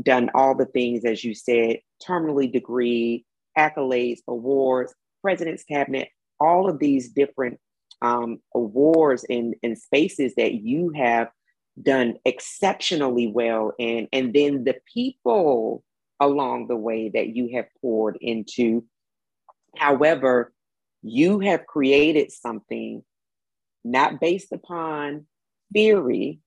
done 0.02 0.30
all 0.34 0.54
the 0.54 0.66
things 0.66 1.04
as 1.04 1.24
you 1.24 1.34
said 1.34 1.78
terminally 2.06 2.50
degree 2.50 3.24
accolades 3.58 4.20
awards 4.28 4.94
president's 5.22 5.64
cabinet 5.64 6.08
all 6.38 6.68
of 6.68 6.78
these 6.78 7.10
different 7.10 7.58
um, 8.02 8.38
awards 8.54 9.24
and, 9.30 9.54
and 9.62 9.78
spaces 9.78 10.34
that 10.36 10.54
you 10.54 10.90
have 10.90 11.28
done 11.82 12.16
exceptionally 12.24 13.26
well 13.26 13.72
and 13.78 14.08
and 14.12 14.34
then 14.34 14.64
the 14.64 14.76
people 14.92 15.82
along 16.20 16.66
the 16.66 16.76
way 16.76 17.10
that 17.10 17.34
you 17.34 17.50
have 17.54 17.66
poured 17.80 18.18
into. 18.20 18.84
However 19.76 20.52
you 21.02 21.40
have 21.40 21.66
created 21.66 22.32
something 22.32 23.02
not 23.86 24.20
based 24.20 24.52
upon 24.52 25.26
theory 25.72 26.40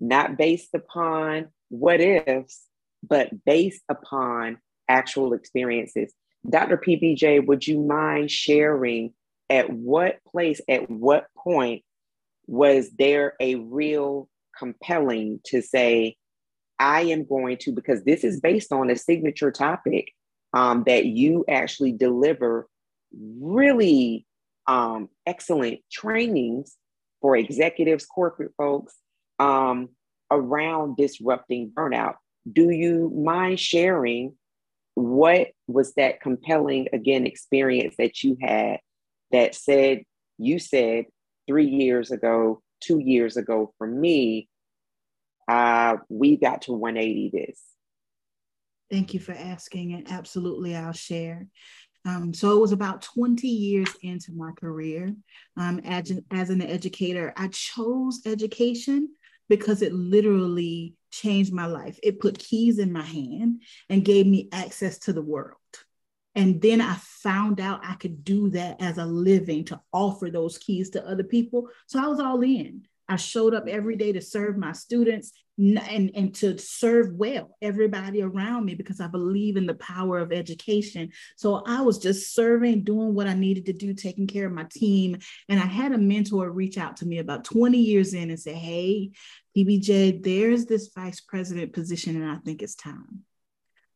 not 0.00 0.36
based 0.36 0.74
upon 0.74 1.48
what 1.68 2.00
ifs 2.00 2.62
but 3.02 3.44
based 3.44 3.82
upon 3.88 4.58
actual 4.88 5.32
experiences. 5.32 6.12
Dr 6.48 6.76
PBJ 6.78 7.46
would 7.46 7.66
you 7.66 7.80
mind 7.80 8.30
sharing 8.30 9.12
at 9.50 9.70
what 9.70 10.18
place 10.30 10.60
at 10.68 10.90
what 10.90 11.26
point 11.36 11.82
was 12.46 12.90
there 12.98 13.34
a 13.40 13.56
real 13.56 14.28
compelling 14.56 15.40
to 15.44 15.60
say, 15.60 16.16
I 16.78 17.02
am 17.02 17.24
going 17.24 17.58
to, 17.58 17.72
because 17.72 18.04
this 18.04 18.22
is 18.22 18.40
based 18.40 18.72
on 18.72 18.90
a 18.90 18.96
signature 18.96 19.50
topic 19.50 20.12
um, 20.52 20.84
that 20.86 21.06
you 21.06 21.44
actually 21.48 21.92
deliver 21.92 22.68
really 23.12 24.26
um, 24.66 25.08
excellent 25.26 25.80
trainings 25.90 26.76
for 27.20 27.36
executives, 27.36 28.06
corporate 28.06 28.52
folks 28.56 28.94
um, 29.38 29.90
around 30.30 30.96
disrupting 30.96 31.70
burnout. 31.74 32.14
Do 32.50 32.70
you 32.70 33.10
mind 33.14 33.58
sharing 33.58 34.34
what 34.94 35.48
was 35.66 35.94
that 35.94 36.20
compelling, 36.20 36.88
again, 36.92 37.26
experience 37.26 37.94
that 37.98 38.22
you 38.22 38.36
had 38.40 38.78
that 39.30 39.54
said, 39.54 40.02
you 40.38 40.58
said 40.58 41.06
three 41.46 41.66
years 41.66 42.10
ago, 42.10 42.62
two 42.80 42.98
years 42.98 43.36
ago 43.36 43.72
for 43.78 43.86
me, 43.86 44.48
uh, 45.48 45.96
we 46.08 46.36
got 46.36 46.62
to 46.62 46.72
180 46.72 47.30
this. 47.32 47.60
Thank 48.90 49.14
you 49.14 49.20
for 49.20 49.32
asking, 49.32 49.94
and 49.94 50.10
absolutely, 50.10 50.76
I'll 50.76 50.92
share. 50.92 51.48
Um, 52.06 52.32
so 52.32 52.56
it 52.56 52.60
was 52.60 52.70
about 52.70 53.02
20 53.02 53.48
years 53.48 53.88
into 54.00 54.32
my 54.32 54.52
career 54.52 55.12
um, 55.56 55.80
as, 55.84 56.12
as 56.30 56.50
an 56.50 56.62
educator. 56.62 57.32
I 57.36 57.48
chose 57.48 58.22
education 58.24 59.08
because 59.48 59.82
it 59.82 59.92
literally 59.92 60.94
changed 61.10 61.52
my 61.52 61.66
life. 61.66 61.98
It 62.04 62.20
put 62.20 62.38
keys 62.38 62.78
in 62.78 62.92
my 62.92 63.02
hand 63.02 63.62
and 63.88 64.04
gave 64.04 64.26
me 64.26 64.48
access 64.52 64.98
to 65.00 65.12
the 65.12 65.22
world. 65.22 65.56
And 66.36 66.62
then 66.62 66.80
I 66.80 66.94
found 66.94 67.60
out 67.60 67.80
I 67.82 67.94
could 67.94 68.22
do 68.22 68.50
that 68.50 68.80
as 68.80 68.98
a 68.98 69.04
living 69.04 69.64
to 69.66 69.80
offer 69.92 70.30
those 70.30 70.58
keys 70.58 70.90
to 70.90 71.04
other 71.04 71.24
people. 71.24 71.68
So 71.86 72.02
I 72.02 72.06
was 72.06 72.20
all 72.20 72.40
in. 72.42 72.86
I 73.08 73.16
showed 73.16 73.54
up 73.54 73.68
every 73.68 73.96
day 73.96 74.12
to 74.12 74.20
serve 74.20 74.56
my 74.56 74.72
students 74.72 75.32
and, 75.58 76.10
and 76.14 76.34
to 76.34 76.58
serve 76.58 77.14
well 77.14 77.56
everybody 77.62 78.22
around 78.22 78.66
me 78.66 78.74
because 78.74 79.00
I 79.00 79.06
believe 79.06 79.56
in 79.56 79.66
the 79.66 79.74
power 79.74 80.18
of 80.18 80.32
education. 80.32 81.10
So 81.36 81.62
I 81.66 81.80
was 81.80 81.98
just 81.98 82.34
serving, 82.34 82.84
doing 82.84 83.14
what 83.14 83.26
I 83.26 83.34
needed 83.34 83.66
to 83.66 83.72
do, 83.72 83.94
taking 83.94 84.26
care 84.26 84.46
of 84.46 84.52
my 84.52 84.66
team. 84.70 85.18
And 85.48 85.58
I 85.58 85.66
had 85.66 85.92
a 85.92 85.98
mentor 85.98 86.50
reach 86.50 86.76
out 86.76 86.98
to 86.98 87.06
me 87.06 87.18
about 87.18 87.44
20 87.44 87.78
years 87.78 88.12
in 88.12 88.30
and 88.30 88.40
say, 88.40 88.52
Hey, 88.52 89.12
PBJ, 89.56 90.22
there's 90.22 90.66
this 90.66 90.90
vice 90.94 91.20
president 91.20 91.72
position, 91.72 92.20
and 92.20 92.30
I 92.30 92.36
think 92.36 92.60
it's 92.60 92.74
time. 92.74 93.24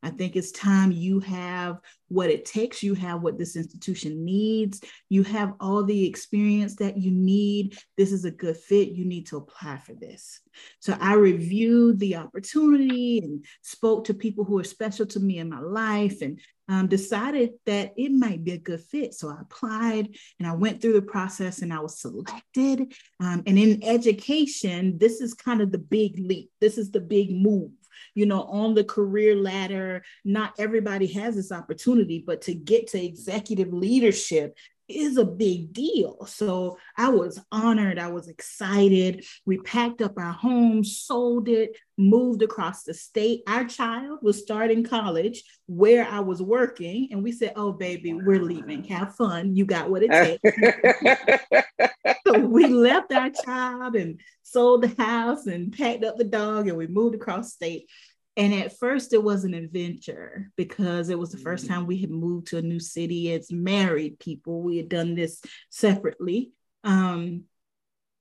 I 0.02 0.11
think 0.11 0.35
it's 0.35 0.52
time 0.52 0.92
you 0.92 1.21
have 1.21 1.78
what 2.09 2.30
it 2.30 2.45
takes. 2.45 2.83
You 2.83 2.95
have 2.95 3.23
what 3.23 3.38
this 3.38 3.54
institution 3.54 4.25
needs. 4.25 4.80
You 5.09 5.23
have 5.25 5.54
all 5.61 5.85
the 5.85 6.07
experience 6.07 6.76
that 6.76 6.97
you 6.97 7.11
need. 7.11 7.76
This 7.97 8.11
is 8.11 8.25
a 8.25 8.30
good 8.30 8.57
fit. 8.57 8.88
You 8.88 9.04
need 9.04 9.26
to 9.26 9.37
apply 9.37 9.78
for 9.78 9.95
this. 9.95 10.40
So 10.80 10.97
I 11.00 11.14
reviewed 11.14 11.99
the 11.99 12.16
opportunity 12.16 13.19
and 13.19 13.45
spoke 13.62 14.04
to 14.04 14.14
people 14.14 14.45
who 14.45 14.59
are 14.59 14.64
special 14.64 15.07
to 15.07 15.21
me 15.21 15.38
in 15.38 15.50
my 15.50 15.61
life 15.61 16.23
and 16.23 16.40
um, 16.69 16.87
decided 16.87 17.50
that 17.66 17.92
it 17.97 18.12
might 18.12 18.45
be 18.45 18.52
a 18.52 18.59
good 18.59 18.80
fit. 18.80 19.12
So 19.12 19.28
I 19.28 19.40
applied 19.40 20.14
and 20.38 20.49
I 20.49 20.54
went 20.54 20.80
through 20.80 20.95
the 20.95 21.02
process 21.02 21.62
and 21.62 21.73
I 21.73 21.80
was 21.80 22.00
selected. 22.00 22.92
Um, 23.19 23.42
and 23.47 23.59
in 23.59 23.83
education, 23.83 24.97
this 24.99 25.21
is 25.21 25.35
kind 25.35 25.61
of 25.61 25.73
the 25.73 25.78
big 25.78 26.19
leap. 26.19 26.50
This 26.61 26.78
is 26.78 26.90
the 26.90 27.00
big 27.00 27.33
move 27.33 27.73
you 28.14 28.26
know, 28.26 28.42
on 28.45 28.75
the 28.75 28.85
career 28.85 29.35
ladder. 29.35 30.02
Not 30.25 30.54
everybody 30.59 31.07
has 31.09 31.37
this 31.37 31.52
opportunity, 31.52 32.23
but 32.26 32.42
to 32.42 32.54
get 32.54 32.88
to 32.88 33.04
executive 33.04 33.73
leadership 33.73 34.57
is 34.90 35.16
a 35.16 35.25
big 35.25 35.73
deal. 35.73 36.26
So 36.26 36.78
I 36.97 37.09
was 37.11 37.40
honored. 37.52 37.99
I 37.99 38.09
was 38.09 38.28
excited. 38.28 39.25
We 39.47 39.59
packed 39.59 40.02
up 40.02 40.19
our 40.19 40.33
home, 40.33 40.85
sold 40.85 41.49
it, 41.49 41.76
moved 41.97 42.42
across 42.42 42.83
the 42.83 42.95
state. 42.95 43.42
Our 43.47 43.64
child 43.64 44.19
was 44.23 44.38
starting 44.38 44.85
college 44.85 45.45
where 45.66 46.07
I 46.07 46.21
was 46.21 46.42
working. 46.42 47.09
And 47.12 47.23
we 47.23 47.33
said, 47.33 47.52
Oh, 47.57 47.73
baby, 47.73 48.14
we're 48.14 48.42
leaving. 48.42 48.85
Have 48.85 49.14
fun. 49.14 49.54
You 49.54 49.64
got 49.64 49.90
what 49.90 50.02
it 50.02 50.40
takes. 50.42 51.95
we 52.38 52.66
left 52.66 53.12
our 53.12 53.30
child 53.30 53.96
and 53.96 54.20
sold 54.42 54.82
the 54.82 55.02
house 55.02 55.46
and 55.46 55.76
packed 55.76 56.04
up 56.04 56.16
the 56.16 56.25
dog 56.25 56.68
and 56.68 56.76
we 56.76 56.87
moved 56.87 57.14
across 57.14 57.52
state. 57.52 57.88
And 58.37 58.54
at 58.54 58.78
first, 58.78 59.12
it 59.12 59.22
was 59.22 59.44
an 59.44 59.54
adventure 59.54 60.50
because 60.56 61.08
it 61.08 61.18
was 61.18 61.30
the 61.30 61.38
first 61.38 61.66
time 61.66 61.87
we 61.87 61.99
had 61.99 62.10
moved 62.10 62.49
to 62.49 62.58
a 62.58 62.62
new 62.62 62.80
city 62.80 63.32
as 63.32 63.52
married 63.52 64.18
people. 64.18 64.62
We 64.62 64.76
had 64.76 64.88
done 64.88 65.14
this 65.14 65.42
separately. 65.68 66.52
Um, 66.84 67.44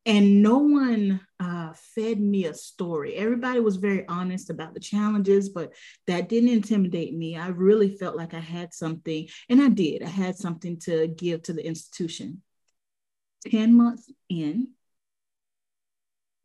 and 0.06 0.42
no 0.42 0.58
one 0.58 1.22
uh, 1.40 1.74
fed 1.74 2.20
me 2.20 2.46
a 2.46 2.54
story. 2.54 3.16
Everybody 3.16 3.60
was 3.60 3.76
very 3.76 4.08
honest 4.08 4.50
about 4.50 4.74
the 4.74 4.80
challenges, 4.80 5.50
but 5.50 5.74
that 6.08 6.30
didn't 6.30 6.50
intimidate 6.50 7.16
me. 7.16 7.38
I 7.38 7.50
really 7.50 7.96
felt 7.96 8.16
like 8.16 8.34
I 8.34 8.40
had 8.40 8.74
something, 8.74 9.28
and 9.50 9.62
I 9.62 9.70
did. 9.70 10.02
I 10.02 10.10
had 10.10 10.36
something 10.36 10.80
to 10.80 11.08
give 11.08 11.44
to 11.44 11.54
the 11.54 11.66
institution. 11.66 12.42
10 13.48 13.76
months 13.76 14.12
in, 14.30 14.70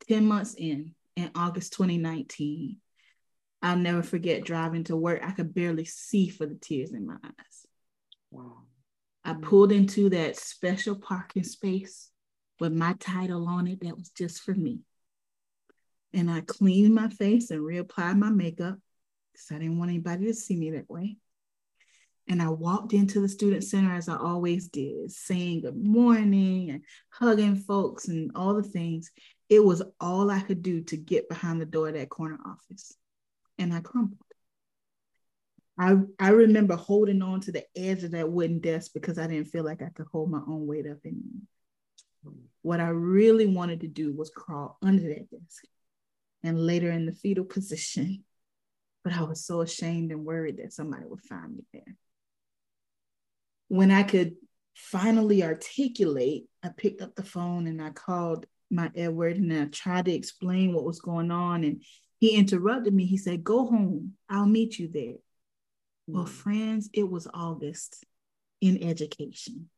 10 0.09 0.27
months 0.27 0.55
in, 0.55 0.95
in 1.17 1.31
August 1.35 1.73
2019, 1.75 2.79
I'll 3.63 3.77
never 3.77 4.03
forget 4.03 4.45
driving 4.45 4.85
to 4.85 4.97
work. 4.97 5.21
I 5.23 5.31
could 5.31 5.55
barely 5.55 5.85
see 5.85 6.29
for 6.29 6.47
the 6.47 6.57
tears 6.57 6.93
in 6.93 7.07
my 7.07 7.17
eyes. 7.25 7.67
Wow. 8.31 8.65
I 9.25 9.33
pulled 9.33 9.73
into 9.73 10.11
that 10.11 10.37
special 10.37 10.97
parking 10.97 11.45
space 11.45 12.11
with 12.61 12.73
my 12.73 12.95
title 13.01 13.49
on 13.49 13.67
it 13.67 13.81
that 13.81 13.97
was 13.97 14.11
just 14.11 14.43
for 14.43 14.55
me. 14.55 14.81
And 16.13 16.31
I 16.31 16.43
cleaned 16.43 16.95
my 16.95 17.09
face 17.09 17.51
and 17.51 17.63
reapplied 17.63 18.19
my 18.19 18.29
makeup 18.29 18.79
because 19.33 19.51
I 19.51 19.59
didn't 19.59 19.79
want 19.79 19.91
anybody 19.91 20.27
to 20.27 20.35
see 20.35 20.57
me 20.57 20.73
that 20.73 20.91
way. 20.91 21.17
And 22.28 22.40
I 22.40 22.49
walked 22.49 22.95
into 22.95 23.21
the 23.21 23.28
student 23.28 23.64
center 23.64 23.95
as 23.95 24.09
I 24.09 24.16
always 24.16 24.69
did, 24.69 25.11
saying 25.12 25.62
good 25.62 25.76
morning 25.76 26.71
and 26.71 26.83
hugging 27.11 27.57
folks 27.57 28.09
and 28.09 28.31
all 28.35 28.54
the 28.54 28.62
things. 28.62 29.11
It 29.50 29.62
was 29.62 29.83
all 30.00 30.31
I 30.31 30.40
could 30.40 30.62
do 30.62 30.81
to 30.85 30.97
get 30.97 31.28
behind 31.28 31.61
the 31.61 31.66
door 31.66 31.88
of 31.88 31.95
that 31.95 32.09
corner 32.09 32.38
office 32.47 32.97
and 33.59 33.73
I 33.73 33.81
crumbled. 33.81 34.19
I, 35.78 35.97
I 36.21 36.28
remember 36.31 36.76
holding 36.76 37.21
on 37.23 37.40
to 37.43 37.52
the 37.52 37.64
edge 37.76 38.04
of 38.04 38.12
that 38.12 38.31
wooden 38.31 38.61
desk 38.61 38.93
because 38.95 39.19
I 39.19 39.26
didn't 39.26 39.49
feel 39.49 39.64
like 39.64 39.83
I 39.83 39.88
could 39.95 40.07
hold 40.07 40.31
my 40.31 40.40
own 40.47 40.66
weight 40.66 40.87
up 40.87 40.99
anymore. 41.04 41.43
What 42.62 42.81
I 42.81 42.88
really 42.88 43.47
wanted 43.47 43.81
to 43.81 43.88
do 43.88 44.12
was 44.12 44.31
crawl 44.31 44.78
under 44.83 45.02
that 45.02 45.31
desk 45.31 45.64
and 46.43 46.64
later 46.64 46.90
in 46.90 47.07
the 47.07 47.12
fetal 47.12 47.45
position. 47.45 48.25
But 49.02 49.14
I 49.14 49.23
was 49.23 49.45
so 49.45 49.61
ashamed 49.61 50.12
and 50.12 50.25
worried 50.25 50.59
that 50.59 50.73
somebody 50.73 51.04
would 51.07 51.21
find 51.21 51.57
me 51.57 51.64
there. 51.73 51.97
When 53.75 53.90
I 53.90 54.04
could 54.04 54.37
finally 54.76 55.43
articulate, 55.43 56.45
I 56.62 56.69
picked 56.69 57.02
up 57.02 57.16
the 57.16 57.25
phone 57.25 57.66
and 57.66 57.83
I 57.83 57.90
called 57.90 58.47
my 58.71 58.88
Edward 58.95 59.37
and 59.37 59.52
I 59.52 59.64
tried 59.64 60.04
to 60.04 60.12
explain 60.12 60.73
what 60.73 60.85
was 60.85 61.00
going 61.00 61.33
on. 61.33 61.64
And 61.64 61.83
he 62.21 62.37
interrupted 62.37 62.95
me. 62.95 63.04
He 63.04 63.16
said, 63.16 63.43
Go 63.43 63.66
home. 63.66 64.12
I'll 64.31 64.47
meet 64.47 64.78
you 64.78 64.88
there. 64.93 65.14
Well, 66.07 66.25
friends, 66.25 66.88
it 66.93 67.02
was 67.02 67.26
August 67.35 68.04
in 68.61 68.81
education. 68.81 69.69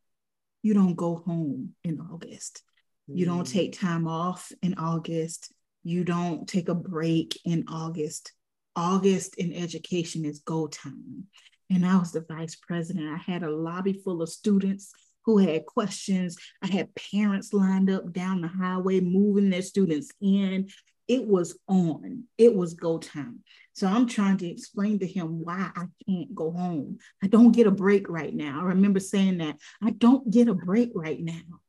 You 0.61 0.75
don't 0.75 0.93
go 0.93 1.15
home 1.15 1.73
in 1.83 1.99
August. 1.99 2.61
You 3.07 3.25
don't 3.25 3.47
mm. 3.47 3.51
take 3.51 3.79
time 3.79 4.07
off 4.07 4.51
in 4.61 4.75
August. 4.75 5.51
You 5.83 6.03
don't 6.03 6.47
take 6.47 6.69
a 6.69 6.75
break 6.75 7.39
in 7.45 7.65
August. 7.67 8.31
August 8.75 9.37
in 9.37 9.53
education 9.53 10.23
is 10.23 10.37
go 10.41 10.67
time. 10.67 11.23
And 11.69 11.85
I 11.85 11.97
was 11.97 12.11
the 12.11 12.21
vice 12.21 12.55
president. 12.55 13.13
I 13.13 13.17
had 13.17 13.43
a 13.43 13.51
lobby 13.51 13.93
full 13.93 14.21
of 14.21 14.29
students 14.29 14.93
who 15.25 15.37
had 15.37 15.65
questions. 15.65 16.37
I 16.61 16.67
had 16.67 16.95
parents 16.95 17.53
lined 17.53 17.89
up 17.89 18.13
down 18.13 18.41
the 18.41 18.47
highway 18.47 19.01
moving 19.01 19.49
their 19.49 19.61
students 19.61 20.09
in. 20.21 20.69
It 21.07 21.25
was 21.25 21.57
on, 21.67 22.23
it 22.37 22.53
was 22.53 22.73
go 22.73 22.97
time. 22.97 23.39
So 23.73 23.87
I'm 23.87 24.07
trying 24.07 24.37
to 24.37 24.47
explain 24.47 24.99
to 24.99 25.07
him 25.07 25.43
why 25.43 25.69
I 25.75 25.85
can't 26.07 26.33
go 26.33 26.51
home. 26.51 26.97
I 27.23 27.27
don't 27.27 27.51
get 27.51 27.67
a 27.67 27.71
break 27.71 28.09
right 28.09 28.33
now. 28.33 28.59
I 28.61 28.63
remember 28.63 28.99
saying 28.99 29.37
that 29.37 29.57
I 29.81 29.91
don't 29.91 30.29
get 30.31 30.47
a 30.47 30.53
break 30.53 30.91
right 30.95 31.19
now. 31.19 31.61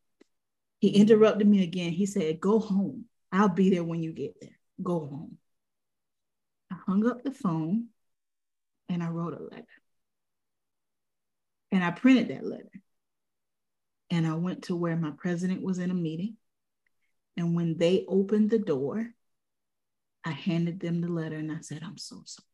He 0.81 0.91
interrupted 0.91 1.47
me 1.47 1.63
again. 1.63 1.93
He 1.93 2.07
said, 2.07 2.41
Go 2.41 2.61
home. 2.61 3.05
I'll 3.31 3.49
be 3.49 3.71
there 3.71 3.85
when 3.85 4.03
you 4.03 4.13
get 4.13 4.41
there. 4.41 4.59
Go 4.83 5.01
home. 5.01 5.39
I 6.71 6.77
hung 6.87 7.07
up 7.07 7.23
the 7.23 7.33
phone 7.33 7.89
and 8.89 9.03
I 9.03 9.09
wrote 9.09 9.35
a 9.35 9.43
letter. 9.43 9.67
And 11.71 11.85
I 11.85 11.91
printed 11.91 12.29
that 12.29 12.47
letter. 12.47 12.71
And 14.11 14.27
I 14.27 14.35
went 14.35 14.65
to 14.65 14.77
where 14.77 14.97
my 14.97 15.11
president 15.11 15.63
was 15.63 15.79
in 15.79 15.91
a 15.91 15.95
meeting. 15.95 16.37
And 17.37 17.55
when 17.55 17.77
they 17.77 18.05
opened 18.09 18.51
the 18.51 18.59
door, 18.59 19.07
I 20.25 20.31
handed 20.31 20.81
them 20.81 21.01
the 21.01 21.09
letter 21.09 21.37
and 21.37 21.53
I 21.53 21.61
said, 21.61 21.83
I'm 21.85 21.99
so 21.99 22.23
sorry. 22.25 22.45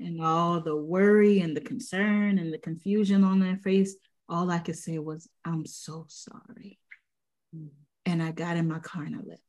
And 0.00 0.22
all 0.22 0.60
the 0.60 0.76
worry 0.76 1.40
and 1.40 1.56
the 1.56 1.60
concern 1.60 2.38
and 2.38 2.52
the 2.52 2.58
confusion 2.58 3.24
on 3.24 3.40
their 3.40 3.56
face, 3.56 3.96
all 4.28 4.50
I 4.50 4.58
could 4.58 4.76
say 4.76 4.98
was, 4.98 5.28
I'm 5.44 5.66
so 5.66 6.06
sorry. 6.08 6.78
Mm-hmm. 7.54 7.68
And 8.06 8.22
I 8.22 8.30
got 8.30 8.56
in 8.56 8.68
my 8.68 8.78
car 8.78 9.02
and 9.02 9.16
I 9.16 9.18
left. 9.18 9.42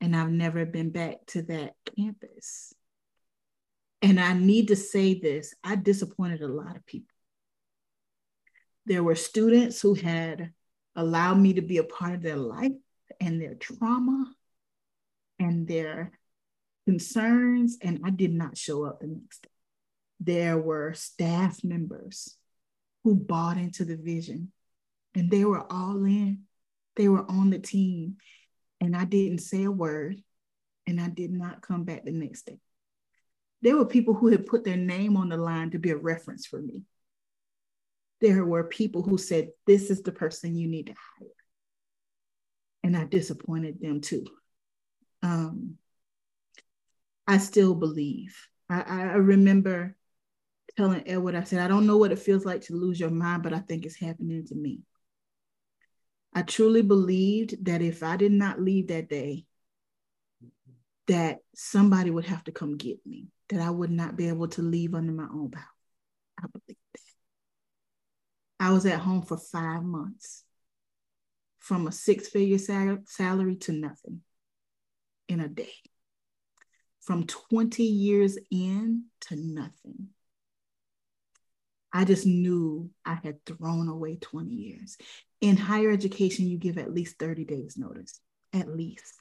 And 0.00 0.14
I've 0.14 0.30
never 0.30 0.66
been 0.66 0.90
back 0.90 1.16
to 1.28 1.42
that 1.42 1.74
campus. 1.96 2.74
And 4.00 4.20
I 4.20 4.32
need 4.32 4.68
to 4.68 4.76
say 4.76 5.18
this 5.18 5.54
I 5.62 5.76
disappointed 5.76 6.42
a 6.42 6.48
lot 6.48 6.76
of 6.76 6.86
people. 6.86 7.14
There 8.86 9.02
were 9.02 9.16
students 9.16 9.80
who 9.80 9.94
had 9.94 10.52
allowed 10.96 11.38
me 11.38 11.54
to 11.54 11.62
be 11.62 11.78
a 11.78 11.84
part 11.84 12.14
of 12.14 12.22
their 12.22 12.36
life 12.36 12.72
and 13.20 13.40
their 13.40 13.54
trauma 13.54 14.32
and 15.38 15.68
their 15.68 16.12
concerns, 16.86 17.76
and 17.82 18.00
I 18.04 18.10
did 18.10 18.32
not 18.32 18.56
show 18.56 18.84
up 18.84 19.00
the 19.00 19.08
next 19.08 19.42
day. 19.42 19.48
There 20.20 20.58
were 20.58 20.94
staff 20.94 21.62
members 21.62 22.36
who 23.04 23.14
bought 23.14 23.58
into 23.58 23.84
the 23.84 23.96
vision 23.96 24.52
and 25.14 25.30
they 25.30 25.44
were 25.44 25.70
all 25.70 26.04
in, 26.04 26.44
they 26.96 27.08
were 27.08 27.28
on 27.30 27.50
the 27.50 27.58
team. 27.58 28.16
And 28.80 28.96
I 28.96 29.04
didn't 29.04 29.38
say 29.38 29.64
a 29.64 29.70
word 29.70 30.16
and 30.86 31.00
I 31.00 31.08
did 31.08 31.30
not 31.30 31.62
come 31.62 31.84
back 31.84 32.04
the 32.04 32.12
next 32.12 32.46
day. 32.46 32.58
There 33.62 33.76
were 33.76 33.86
people 33.86 34.14
who 34.14 34.28
had 34.28 34.46
put 34.46 34.64
their 34.64 34.76
name 34.76 35.16
on 35.16 35.28
the 35.28 35.36
line 35.36 35.70
to 35.70 35.78
be 35.78 35.90
a 35.90 35.96
reference 35.96 36.46
for 36.46 36.60
me. 36.60 36.82
There 38.20 38.44
were 38.44 38.64
people 38.64 39.02
who 39.02 39.18
said, 39.18 39.48
This 39.66 39.90
is 39.90 40.02
the 40.02 40.12
person 40.12 40.56
you 40.56 40.68
need 40.68 40.86
to 40.86 40.94
hire. 41.18 41.28
And 42.84 42.96
I 42.96 43.04
disappointed 43.04 43.80
them 43.80 44.00
too. 44.00 44.26
Um, 45.22 45.76
I 47.26 47.38
still 47.38 47.74
believe. 47.74 48.36
I, 48.70 48.82
I 48.82 49.02
remember 49.14 49.96
telling 50.76 51.02
Edward, 51.06 51.34
I 51.34 51.44
said, 51.44 51.60
I 51.60 51.68
don't 51.68 51.86
know 51.86 51.96
what 51.96 52.12
it 52.12 52.18
feels 52.18 52.44
like 52.44 52.62
to 52.62 52.74
lose 52.74 53.00
your 53.00 53.10
mind, 53.10 53.42
but 53.42 53.52
I 53.52 53.58
think 53.58 53.84
it's 53.84 53.98
happening 53.98 54.46
to 54.46 54.54
me. 54.54 54.80
I 56.32 56.42
truly 56.42 56.82
believed 56.82 57.64
that 57.64 57.82
if 57.82 58.02
I 58.02 58.16
did 58.16 58.32
not 58.32 58.60
leave 58.60 58.88
that 58.88 59.08
day, 59.08 59.44
that 61.08 61.38
somebody 61.54 62.10
would 62.10 62.26
have 62.26 62.44
to 62.44 62.52
come 62.52 62.76
get 62.76 62.98
me 63.04 63.26
that 63.48 63.60
I 63.60 63.70
would 63.70 63.90
not 63.90 64.16
be 64.16 64.28
able 64.28 64.48
to 64.48 64.62
leave 64.62 64.94
under 64.94 65.12
my 65.12 65.26
own 65.32 65.50
power. 65.50 65.64
I 66.38 66.46
believe 66.46 66.76
that. 66.92 67.00
I 68.60 68.72
was 68.72 68.86
at 68.86 69.00
home 69.00 69.22
for 69.22 69.38
five 69.38 69.82
months, 69.82 70.44
from 71.58 71.86
a 71.86 71.92
six 71.92 72.28
figure 72.28 72.58
sal- 72.58 73.04
salary 73.06 73.56
to 73.56 73.72
nothing 73.72 74.20
in 75.28 75.40
a 75.40 75.48
day, 75.48 75.72
from 77.00 77.24
20 77.24 77.82
years 77.82 78.38
in 78.50 79.04
to 79.22 79.36
nothing. 79.36 80.08
I 81.92 82.04
just 82.04 82.26
knew 82.26 82.90
I 83.04 83.14
had 83.14 83.44
thrown 83.46 83.88
away 83.88 84.16
20 84.16 84.50
years. 84.50 84.98
In 85.40 85.56
higher 85.56 85.90
education, 85.90 86.46
you 86.46 86.58
give 86.58 86.76
at 86.76 86.92
least 86.92 87.18
30 87.18 87.44
days 87.44 87.76
notice, 87.78 88.20
at 88.52 88.68
least 88.68 89.14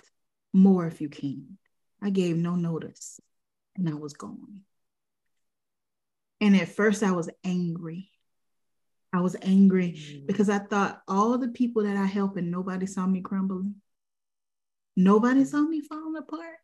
more 0.52 0.86
if 0.86 1.00
you 1.00 1.10
can. 1.10 1.58
I 2.02 2.10
gave 2.10 2.36
no 2.36 2.56
notice 2.56 3.20
and 3.78 3.90
I 3.90 3.94
was 3.94 4.14
gone. 4.14 4.62
And 6.40 6.56
at 6.56 6.70
first, 6.70 7.04
I 7.04 7.12
was 7.12 7.30
angry. 7.44 8.12
I 9.14 9.22
was 9.22 9.36
angry 9.42 9.94
mm. 9.98 10.28
because 10.28 10.50
I 10.50 10.60
thought 10.60 11.02
all 11.08 11.38
the 11.38 11.48
people 11.48 11.84
that 11.84 11.98
I 11.98 12.06
helped 12.06 12.38
and 12.38 12.52
nobody 12.52 12.86
saw 12.86 13.08
me 13.08 13.22
crumbling. 13.22 13.76
Nobody 14.96 15.46
saw 15.46 15.62
me 15.62 15.82
falling 15.82 16.16
apart. 16.18 16.58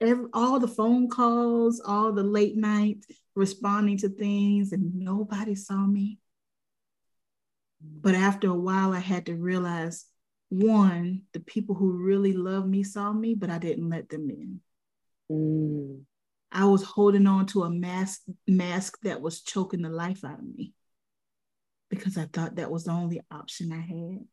Every, 0.00 0.26
all 0.32 0.60
the 0.60 0.68
phone 0.68 1.08
calls, 1.08 1.80
all 1.80 2.12
the 2.12 2.22
late 2.22 2.56
nights 2.56 3.06
responding 3.34 3.98
to 3.98 4.08
things, 4.08 4.72
and 4.72 4.94
nobody 4.94 5.54
saw 5.54 5.78
me. 5.78 6.18
But 7.80 8.14
after 8.14 8.48
a 8.48 8.54
while, 8.54 8.92
I 8.92 9.00
had 9.00 9.26
to 9.26 9.34
realize 9.34 10.04
one, 10.50 11.22
the 11.32 11.40
people 11.40 11.74
who 11.74 11.92
really 11.92 12.32
loved 12.32 12.68
me 12.68 12.82
saw 12.82 13.12
me, 13.12 13.34
but 13.34 13.50
I 13.50 13.58
didn't 13.58 13.88
let 13.88 14.08
them 14.08 14.30
in. 14.30 14.60
Mm. 15.30 16.02
I 16.50 16.64
was 16.64 16.82
holding 16.82 17.26
on 17.26 17.46
to 17.46 17.64
a 17.64 17.70
mask 17.70 18.22
mask 18.46 18.98
that 19.02 19.20
was 19.20 19.42
choking 19.42 19.82
the 19.82 19.90
life 19.90 20.24
out 20.24 20.38
of 20.38 20.54
me 20.56 20.72
because 21.90 22.16
I 22.16 22.24
thought 22.24 22.56
that 22.56 22.70
was 22.70 22.84
the 22.84 22.92
only 22.92 23.20
option 23.30 23.72
I 23.72 23.80
had. 23.80 24.24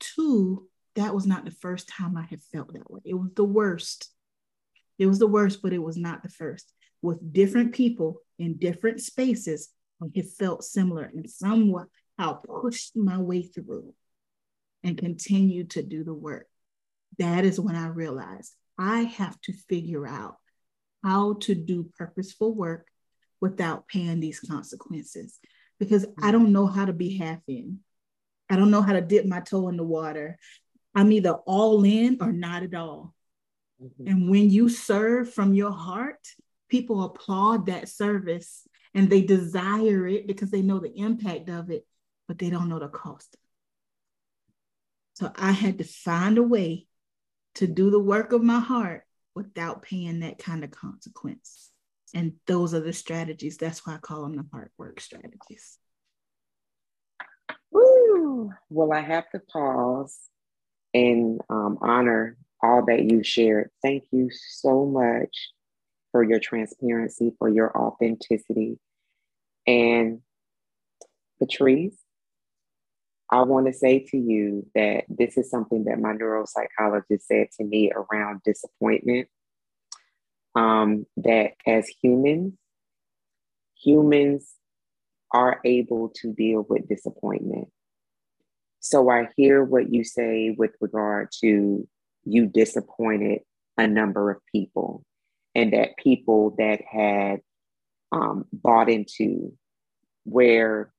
Two, 0.00 0.68
that 0.96 1.14
was 1.14 1.26
not 1.26 1.44
the 1.44 1.50
first 1.50 1.88
time 1.88 2.16
I 2.16 2.22
had 2.22 2.42
felt 2.52 2.72
that 2.72 2.90
way. 2.90 3.00
It 3.04 3.14
was 3.14 3.30
the 3.34 3.44
worst. 3.44 4.10
It 4.98 5.06
was 5.06 5.18
the 5.18 5.26
worst, 5.26 5.62
but 5.62 5.72
it 5.72 5.82
was 5.82 5.96
not 5.96 6.22
the 6.22 6.28
first. 6.28 6.72
With 7.02 7.32
different 7.32 7.74
people 7.74 8.20
in 8.38 8.56
different 8.56 9.00
spaces, 9.00 9.70
it 10.14 10.26
felt 10.38 10.64
similar 10.64 11.04
and 11.04 11.28
somewhat 11.28 11.86
how 12.18 12.34
pushed 12.34 12.96
my 12.96 13.18
way 13.18 13.42
through 13.42 13.94
and 14.82 14.98
continued 14.98 15.70
to 15.70 15.82
do 15.82 16.04
the 16.04 16.14
work. 16.14 16.46
That 17.18 17.44
is 17.44 17.58
when 17.58 17.76
I 17.76 17.88
realized 17.88 18.54
I 18.78 19.02
have 19.02 19.40
to 19.42 19.52
figure 19.52 20.06
out 20.06 20.36
how 21.02 21.34
to 21.42 21.54
do 21.54 21.90
purposeful 21.96 22.54
work 22.54 22.86
without 23.40 23.86
paying 23.88 24.20
these 24.20 24.40
consequences 24.40 25.38
because 25.78 26.06
I 26.22 26.30
don't 26.30 26.52
know 26.52 26.66
how 26.66 26.86
to 26.86 26.92
be 26.92 27.18
half 27.18 27.40
in. 27.46 27.80
I 28.48 28.56
don't 28.56 28.70
know 28.70 28.82
how 28.82 28.92
to 28.92 29.00
dip 29.00 29.26
my 29.26 29.40
toe 29.40 29.68
in 29.68 29.76
the 29.76 29.84
water. 29.84 30.38
I'm 30.94 31.12
either 31.12 31.32
all 31.32 31.84
in 31.84 32.18
or 32.20 32.32
not 32.32 32.62
at 32.62 32.74
all. 32.74 33.14
Mm-hmm. 33.82 34.06
And 34.06 34.30
when 34.30 34.50
you 34.50 34.68
serve 34.68 35.32
from 35.32 35.54
your 35.54 35.72
heart, 35.72 36.26
people 36.68 37.04
applaud 37.04 37.66
that 37.66 37.88
service 37.88 38.66
and 38.94 39.10
they 39.10 39.22
desire 39.22 40.06
it 40.06 40.26
because 40.26 40.50
they 40.50 40.62
know 40.62 40.78
the 40.78 40.96
impact 40.96 41.48
of 41.48 41.70
it, 41.70 41.86
but 42.28 42.38
they 42.38 42.50
don't 42.50 42.68
know 42.68 42.78
the 42.78 42.88
cost. 42.88 43.36
So 45.14 45.30
I 45.36 45.52
had 45.52 45.78
to 45.78 45.84
find 45.84 46.38
a 46.38 46.42
way 46.42 46.86
to 47.56 47.66
do 47.66 47.90
the 47.90 48.00
work 48.00 48.32
of 48.32 48.42
my 48.42 48.60
heart 48.60 49.04
without 49.34 49.82
paying 49.82 50.20
that 50.20 50.38
kind 50.38 50.64
of 50.64 50.70
consequence. 50.70 51.70
And 52.14 52.34
those 52.46 52.74
are 52.74 52.80
the 52.80 52.92
strategies. 52.92 53.56
That's 53.56 53.84
why 53.86 53.94
I 53.94 53.98
call 53.98 54.22
them 54.22 54.36
the 54.36 54.46
heart 54.52 54.70
work 54.78 55.00
strategies. 55.00 55.78
Woo. 57.70 58.52
Well, 58.70 58.92
I 58.92 59.00
have 59.00 59.28
to 59.30 59.40
pause 59.40 60.16
and 60.92 61.40
um, 61.48 61.78
honor 61.80 62.36
all 62.62 62.84
that 62.86 63.10
you 63.10 63.24
shared. 63.24 63.70
Thank 63.82 64.04
you 64.12 64.30
so 64.30 64.86
much 64.86 65.50
for 66.12 66.22
your 66.22 66.38
transparency, 66.38 67.32
for 67.38 67.48
your 67.48 67.76
authenticity. 67.76 68.78
And 69.66 70.20
Patrice, 71.40 71.96
I 73.34 73.42
want 73.42 73.66
to 73.66 73.72
say 73.72 73.98
to 74.10 74.16
you 74.16 74.64
that 74.76 75.06
this 75.08 75.36
is 75.36 75.50
something 75.50 75.86
that 75.86 75.98
my 75.98 76.12
neuropsychologist 76.12 77.22
said 77.22 77.48
to 77.58 77.64
me 77.64 77.90
around 77.90 78.42
disappointment. 78.44 79.26
Um, 80.54 81.04
that 81.16 81.54
as 81.66 81.88
humans, 81.88 82.52
humans 83.76 84.52
are 85.32 85.60
able 85.64 86.12
to 86.20 86.32
deal 86.32 86.64
with 86.68 86.88
disappointment. 86.88 87.70
So 88.78 89.10
I 89.10 89.26
hear 89.36 89.64
what 89.64 89.92
you 89.92 90.04
say 90.04 90.54
with 90.56 90.70
regard 90.80 91.30
to 91.40 91.88
you 92.22 92.46
disappointed 92.46 93.40
a 93.76 93.88
number 93.88 94.30
of 94.30 94.36
people, 94.52 95.02
and 95.56 95.72
that 95.72 95.96
people 95.96 96.54
that 96.58 96.82
had 96.88 97.40
um, 98.12 98.44
bought 98.52 98.88
into 98.88 99.54
where 100.22 100.92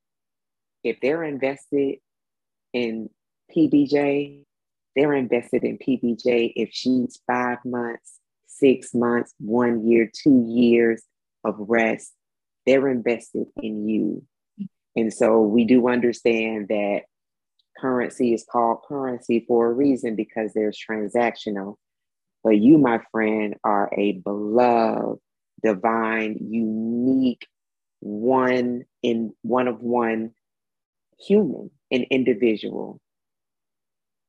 if 0.84 0.98
they're 1.02 1.24
invested 1.24 2.00
in 2.76 3.10
PBJ, 3.56 4.44
they're 4.96 5.14
invested 5.14 5.64
in 5.64 5.78
PBJ 5.78 6.54
if 6.56 6.70
she's 6.74 7.20
five 7.26 7.60
months, 7.64 8.20
six 8.48 8.94
months, 8.94 9.34
one 9.40 9.88
year, 9.88 10.12
two 10.14 10.46
years 10.48 11.04
of 11.46 11.56
rest, 11.58 12.14
they're 12.66 12.90
invested 12.90 13.48
in 13.62 13.88
you. 13.88 14.24
And 14.96 15.14
so 15.14 15.42
we 15.42 15.64
do 15.64 15.88
understand 15.88 16.68
that 16.68 17.04
currency 17.78 18.34
is 18.34 18.46
called 18.50 18.80
currency 18.88 19.46
for 19.48 19.68
a 19.68 19.74
reason 19.74 20.16
because 20.16 20.54
there's 20.54 20.78
transactional. 20.78 21.76
But 22.44 22.58
you, 22.58 22.78
my 22.78 23.00
friend, 23.12 23.56
are 23.64 23.90
a 23.98 24.14
beloved, 24.14 25.20
divine, 25.64 26.38
unique, 26.42 27.48
one 28.00 28.84
in 29.02 29.34
one 29.42 29.68
of 29.68 29.82
one 29.82 30.32
human, 31.20 31.72
an 31.96 32.04
individual. 32.12 33.00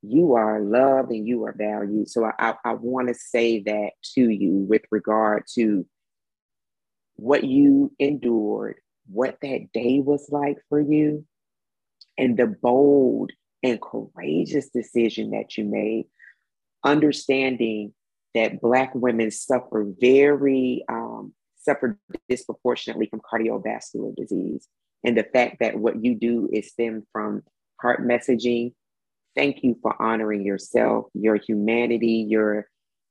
You 0.03 0.35
are 0.35 0.61
loved 0.61 1.11
and 1.11 1.27
you 1.27 1.45
are 1.45 1.55
valued. 1.57 2.09
So 2.09 2.25
I, 2.25 2.33
I, 2.39 2.55
I 2.65 2.75
want 2.75 3.09
to 3.09 3.15
say 3.15 3.61
that 3.61 3.91
to 4.15 4.29
you 4.29 4.53
with 4.71 4.83
regard 4.91 5.45
to 5.57 5.87
what 7.17 7.45
you 7.45 7.93
endured, 7.99 8.77
what 9.09 9.39
that 9.43 9.73
day 9.73 10.01
was 10.01 10.29
like 10.31 10.59
for 10.69 10.81
you, 10.81 11.27
and 12.19 12.37
the 12.37 12.47
bold 12.47 13.33
and 13.63 13.81
courageous 13.81 14.69
decision 14.69 15.31
that 15.31 15.57
you 15.57 15.65
made, 15.65 16.07
understanding 16.85 17.93
that 18.35 18.61
Black 18.61 18.95
women 18.95 19.31
suffer 19.31 19.87
very, 20.01 20.85
um, 20.89 21.33
suffer 21.59 21.99
disproportionately 22.29 23.07
from 23.07 23.21
cardiovascular 23.21 24.15
disease. 24.15 24.69
And 25.03 25.17
the 25.17 25.25
fact 25.25 25.57
that 25.61 25.79
what 25.79 26.05
you 26.05 26.15
do 26.15 26.49
is 26.53 26.71
stem 26.71 27.05
from 27.13 27.43
heart 27.81 28.07
messaging. 28.07 28.73
Thank 29.35 29.63
you 29.63 29.77
for 29.83 30.01
honoring 30.01 30.45
yourself, 30.45 31.07
your 31.15 31.37
humanity, 31.37 32.27
your 32.29 32.69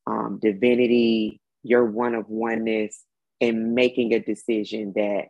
um, 0.07 0.39
divinity, 0.41 1.39
your 1.63 1.85
one 1.85 2.15
of 2.15 2.29
oneness, 2.29 3.03
and 3.41 3.75
making 3.75 4.13
a 4.13 4.19
decision 4.19 4.93
that 4.95 5.25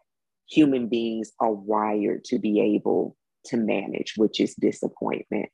human 0.49 0.87
beings 0.87 1.31
are 1.39 1.51
wired 1.51 2.23
to 2.25 2.39
be 2.39 2.59
able 2.61 3.15
to 3.45 3.57
manage, 3.57 4.13
which 4.17 4.39
is 4.39 4.55
disappointment. 4.55 5.49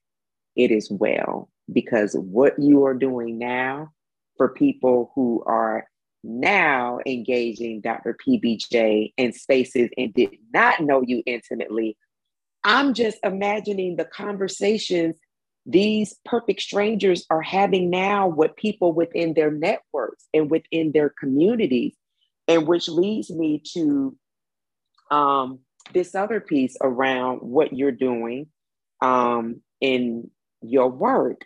It 0.55 0.71
is 0.71 0.91
well, 0.91 1.49
because 1.71 2.13
what 2.13 2.53
you 2.59 2.85
are 2.85 2.93
doing 2.93 3.37
now 3.37 3.89
for 4.37 4.49
people 4.49 5.11
who 5.15 5.43
are 5.45 5.85
now 6.23 6.99
engaging 7.05 7.81
Dr. 7.81 8.15
PBJ 8.25 9.13
in 9.17 9.33
spaces 9.33 9.89
and 9.97 10.13
did 10.13 10.37
not 10.53 10.81
know 10.81 11.01
you 11.05 11.23
intimately, 11.25 11.97
I'm 12.63 12.93
just 12.93 13.17
imagining 13.23 13.95
the 13.95 14.05
conversations 14.05 15.17
these 15.65 16.15
perfect 16.25 16.61
strangers 16.61 17.25
are 17.29 17.41
having 17.41 17.89
now 17.89 18.27
with 18.27 18.55
people 18.55 18.93
within 18.93 19.33
their 19.33 19.51
networks 19.51 20.27
and 20.33 20.49
within 20.49 20.91
their 20.91 21.09
communities 21.09 21.95
and 22.47 22.67
which 22.67 22.89
leads 22.89 23.29
me 23.29 23.61
to 23.73 24.15
um, 25.11 25.59
this 25.93 26.15
other 26.15 26.39
piece 26.39 26.75
around 26.81 27.39
what 27.39 27.73
you're 27.73 27.91
doing 27.91 28.47
um, 29.01 29.61
in 29.79 30.29
your 30.61 30.89
work. 30.89 31.45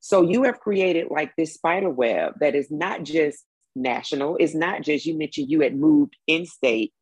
So 0.00 0.22
you 0.22 0.44
have 0.44 0.58
created 0.58 1.08
like 1.10 1.32
this 1.36 1.54
spider 1.54 1.90
web 1.90 2.34
that 2.40 2.54
is 2.56 2.70
not 2.70 3.04
just 3.04 3.44
national, 3.76 4.36
it's 4.38 4.54
not 4.54 4.82
just 4.82 5.06
you 5.06 5.16
mentioned 5.16 5.50
you 5.50 5.60
had 5.60 5.76
moved 5.76 6.16
in 6.26 6.44
state, 6.44 6.92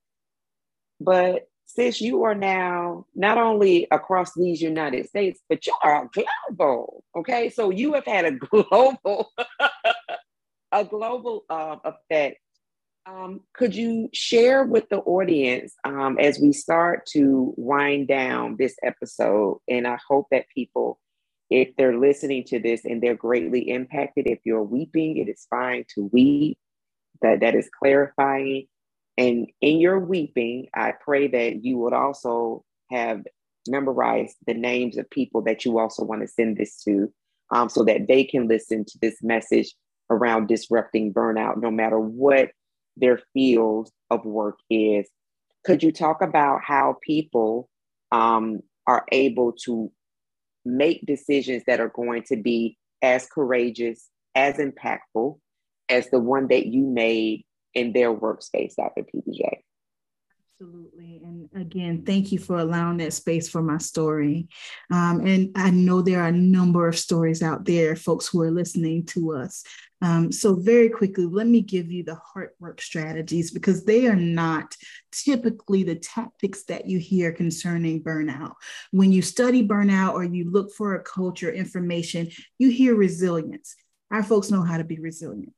but 1.00 1.48
sis, 1.74 2.00
you 2.00 2.24
are 2.24 2.34
now 2.34 3.06
not 3.14 3.38
only 3.38 3.86
across 3.90 4.34
these 4.34 4.60
United 4.60 5.08
States, 5.08 5.40
but 5.48 5.66
you 5.66 5.74
are 5.82 6.08
global. 6.12 7.04
Okay, 7.16 7.50
so 7.50 7.70
you 7.70 7.94
have 7.94 8.04
had 8.04 8.24
a 8.24 8.32
global, 8.32 9.30
a 10.72 10.84
global 10.84 11.44
uh, 11.48 11.76
effect 11.84 12.38
um, 13.06 13.40
could 13.54 13.74
you 13.74 14.08
share 14.12 14.64
with 14.64 14.88
the 14.88 14.98
audience 14.98 15.74
um, 15.84 16.18
as 16.18 16.38
we 16.38 16.52
start 16.52 17.06
to 17.06 17.54
wind 17.56 18.08
down 18.08 18.56
this 18.58 18.76
episode? 18.82 19.58
And 19.68 19.86
I 19.86 19.98
hope 20.06 20.26
that 20.30 20.48
people, 20.54 21.00
if 21.48 21.74
they're 21.76 21.98
listening 21.98 22.44
to 22.44 22.60
this 22.60 22.84
and 22.84 23.02
they're 23.02 23.16
greatly 23.16 23.70
impacted, 23.70 24.26
if 24.26 24.40
you're 24.44 24.62
weeping, 24.62 25.16
it 25.16 25.28
is 25.28 25.46
fine 25.48 25.84
to 25.94 26.10
weep. 26.12 26.58
That 27.22 27.40
that 27.40 27.54
is 27.54 27.68
clarifying. 27.78 28.66
And 29.20 29.48
in 29.60 29.80
your 29.80 29.98
weeping, 29.98 30.68
I 30.74 30.94
pray 30.98 31.28
that 31.28 31.62
you 31.62 31.76
would 31.76 31.92
also 31.92 32.64
have 32.90 33.22
memorized 33.68 34.36
the 34.46 34.54
names 34.54 34.96
of 34.96 35.10
people 35.10 35.42
that 35.42 35.66
you 35.66 35.78
also 35.78 36.04
want 36.04 36.22
to 36.22 36.26
send 36.26 36.56
this 36.56 36.82
to, 36.84 37.12
um, 37.50 37.68
so 37.68 37.84
that 37.84 38.08
they 38.08 38.24
can 38.24 38.48
listen 38.48 38.82
to 38.86 38.98
this 39.02 39.22
message 39.22 39.74
around 40.08 40.46
disrupting 40.48 41.12
burnout, 41.12 41.60
no 41.60 41.70
matter 41.70 42.00
what 42.00 42.52
their 42.96 43.20
field 43.34 43.90
of 44.08 44.24
work 44.24 44.58
is. 44.70 45.06
Could 45.66 45.82
you 45.82 45.92
talk 45.92 46.22
about 46.22 46.62
how 46.64 46.96
people 47.02 47.68
um, 48.12 48.60
are 48.86 49.04
able 49.12 49.52
to 49.66 49.92
make 50.64 51.04
decisions 51.04 51.62
that 51.66 51.78
are 51.78 51.92
going 51.94 52.22
to 52.28 52.36
be 52.36 52.78
as 53.02 53.26
courageous, 53.26 54.08
as 54.34 54.56
impactful 54.56 55.38
as 55.90 56.08
the 56.08 56.20
one 56.20 56.48
that 56.48 56.68
you 56.68 56.86
made 56.86 57.44
in 57.74 57.92
their 57.92 58.14
workspace 58.14 58.76
Dr. 58.76 59.02
PBJ? 59.02 59.60
Absolutely. 60.60 61.22
And 61.24 61.48
again, 61.54 62.04
thank 62.04 62.32
you 62.32 62.38
for 62.38 62.58
allowing 62.58 62.98
that 62.98 63.14
space 63.14 63.48
for 63.48 63.62
my 63.62 63.78
story. 63.78 64.48
Um, 64.92 65.26
and 65.26 65.50
I 65.56 65.70
know 65.70 66.02
there 66.02 66.20
are 66.20 66.28
a 66.28 66.32
number 66.32 66.86
of 66.86 66.98
stories 66.98 67.42
out 67.42 67.64
there, 67.64 67.96
folks 67.96 68.28
who 68.28 68.42
are 68.42 68.50
listening 68.50 69.06
to 69.06 69.32
us. 69.32 69.64
Um, 70.02 70.30
so, 70.30 70.54
very 70.54 70.90
quickly, 70.90 71.24
let 71.24 71.46
me 71.46 71.62
give 71.62 71.90
you 71.90 72.04
the 72.04 72.16
heart 72.16 72.56
work 72.58 72.82
strategies 72.82 73.50
because 73.50 73.84
they 73.84 74.06
are 74.06 74.16
not 74.16 74.76
typically 75.12 75.82
the 75.82 75.96
tactics 75.96 76.64
that 76.64 76.86
you 76.86 76.98
hear 76.98 77.32
concerning 77.32 78.02
burnout. 78.02 78.52
When 78.90 79.12
you 79.12 79.22
study 79.22 79.66
burnout 79.66 80.12
or 80.12 80.24
you 80.24 80.50
look 80.50 80.74
for 80.74 80.94
a 80.94 81.02
coach 81.02 81.42
or 81.42 81.50
information, 81.50 82.30
you 82.58 82.70
hear 82.70 82.94
resilience. 82.94 83.76
Our 84.10 84.22
folks 84.22 84.50
know 84.50 84.62
how 84.62 84.76
to 84.76 84.84
be 84.84 84.98
resilient. 84.98 85.54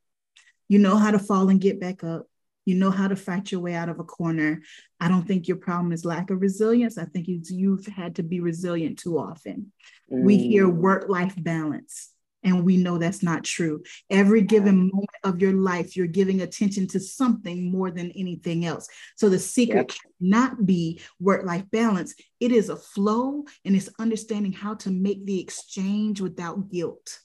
You 0.73 0.79
know 0.79 0.97
how 0.97 1.11
to 1.11 1.19
fall 1.19 1.51
and 1.51 1.61
get 1.61 1.81
back 1.81 2.03
up 2.03 2.27
you 2.65 2.75
know 2.77 2.91
how 2.91 3.09
to 3.09 3.17
fight 3.17 3.51
your 3.51 3.61
way 3.61 3.75
out 3.75 3.89
of 3.89 3.99
a 3.99 4.05
corner. 4.05 4.63
I 5.01 5.09
don't 5.09 5.27
think 5.27 5.49
your 5.49 5.57
problem 5.57 5.93
is 5.93 6.05
lack 6.05 6.31
of 6.31 6.41
resilience. 6.41 6.97
I 6.97 7.05
think 7.05 7.27
you've 7.29 7.87
had 7.87 8.17
to 8.17 8.23
be 8.23 8.41
resilient 8.41 8.99
too 8.99 9.19
often. 9.19 9.73
Mm. 10.11 10.23
We 10.23 10.39
hear 10.39 10.69
work 10.69 11.09
life 11.09 11.35
balance, 11.37 12.11
and 12.45 12.65
we 12.65 12.77
know 12.77 12.99
that's 12.99 13.23
not 13.23 13.43
true. 13.43 13.83
Every 14.11 14.43
given 14.43 14.91
moment 14.93 15.11
of 15.25 15.43
your 15.43 15.55
life, 15.55 15.97
you're 15.97 16.07
giving 16.07 16.41
attention 16.41 16.87
to 16.89 17.01
something 17.01 17.71
more 17.71 17.91
than 17.91 18.13
anything 18.13 18.65
else. 18.65 18.87
So 19.17 19.29
the 19.29 19.41
secret 19.41 19.93
yep. 19.93 20.13
cannot 20.21 20.65
be 20.65 21.01
work 21.19 21.45
life 21.45 21.65
balance. 21.73 22.15
It 22.39 22.53
is 22.53 22.69
a 22.69 22.77
flow, 22.77 23.45
and 23.65 23.75
it's 23.75 23.91
understanding 23.99 24.53
how 24.53 24.75
to 24.75 24.91
make 24.91 25.27
the 25.27 25.41
exchange 25.41 26.21
without 26.21 26.71
guilt, 26.71 27.19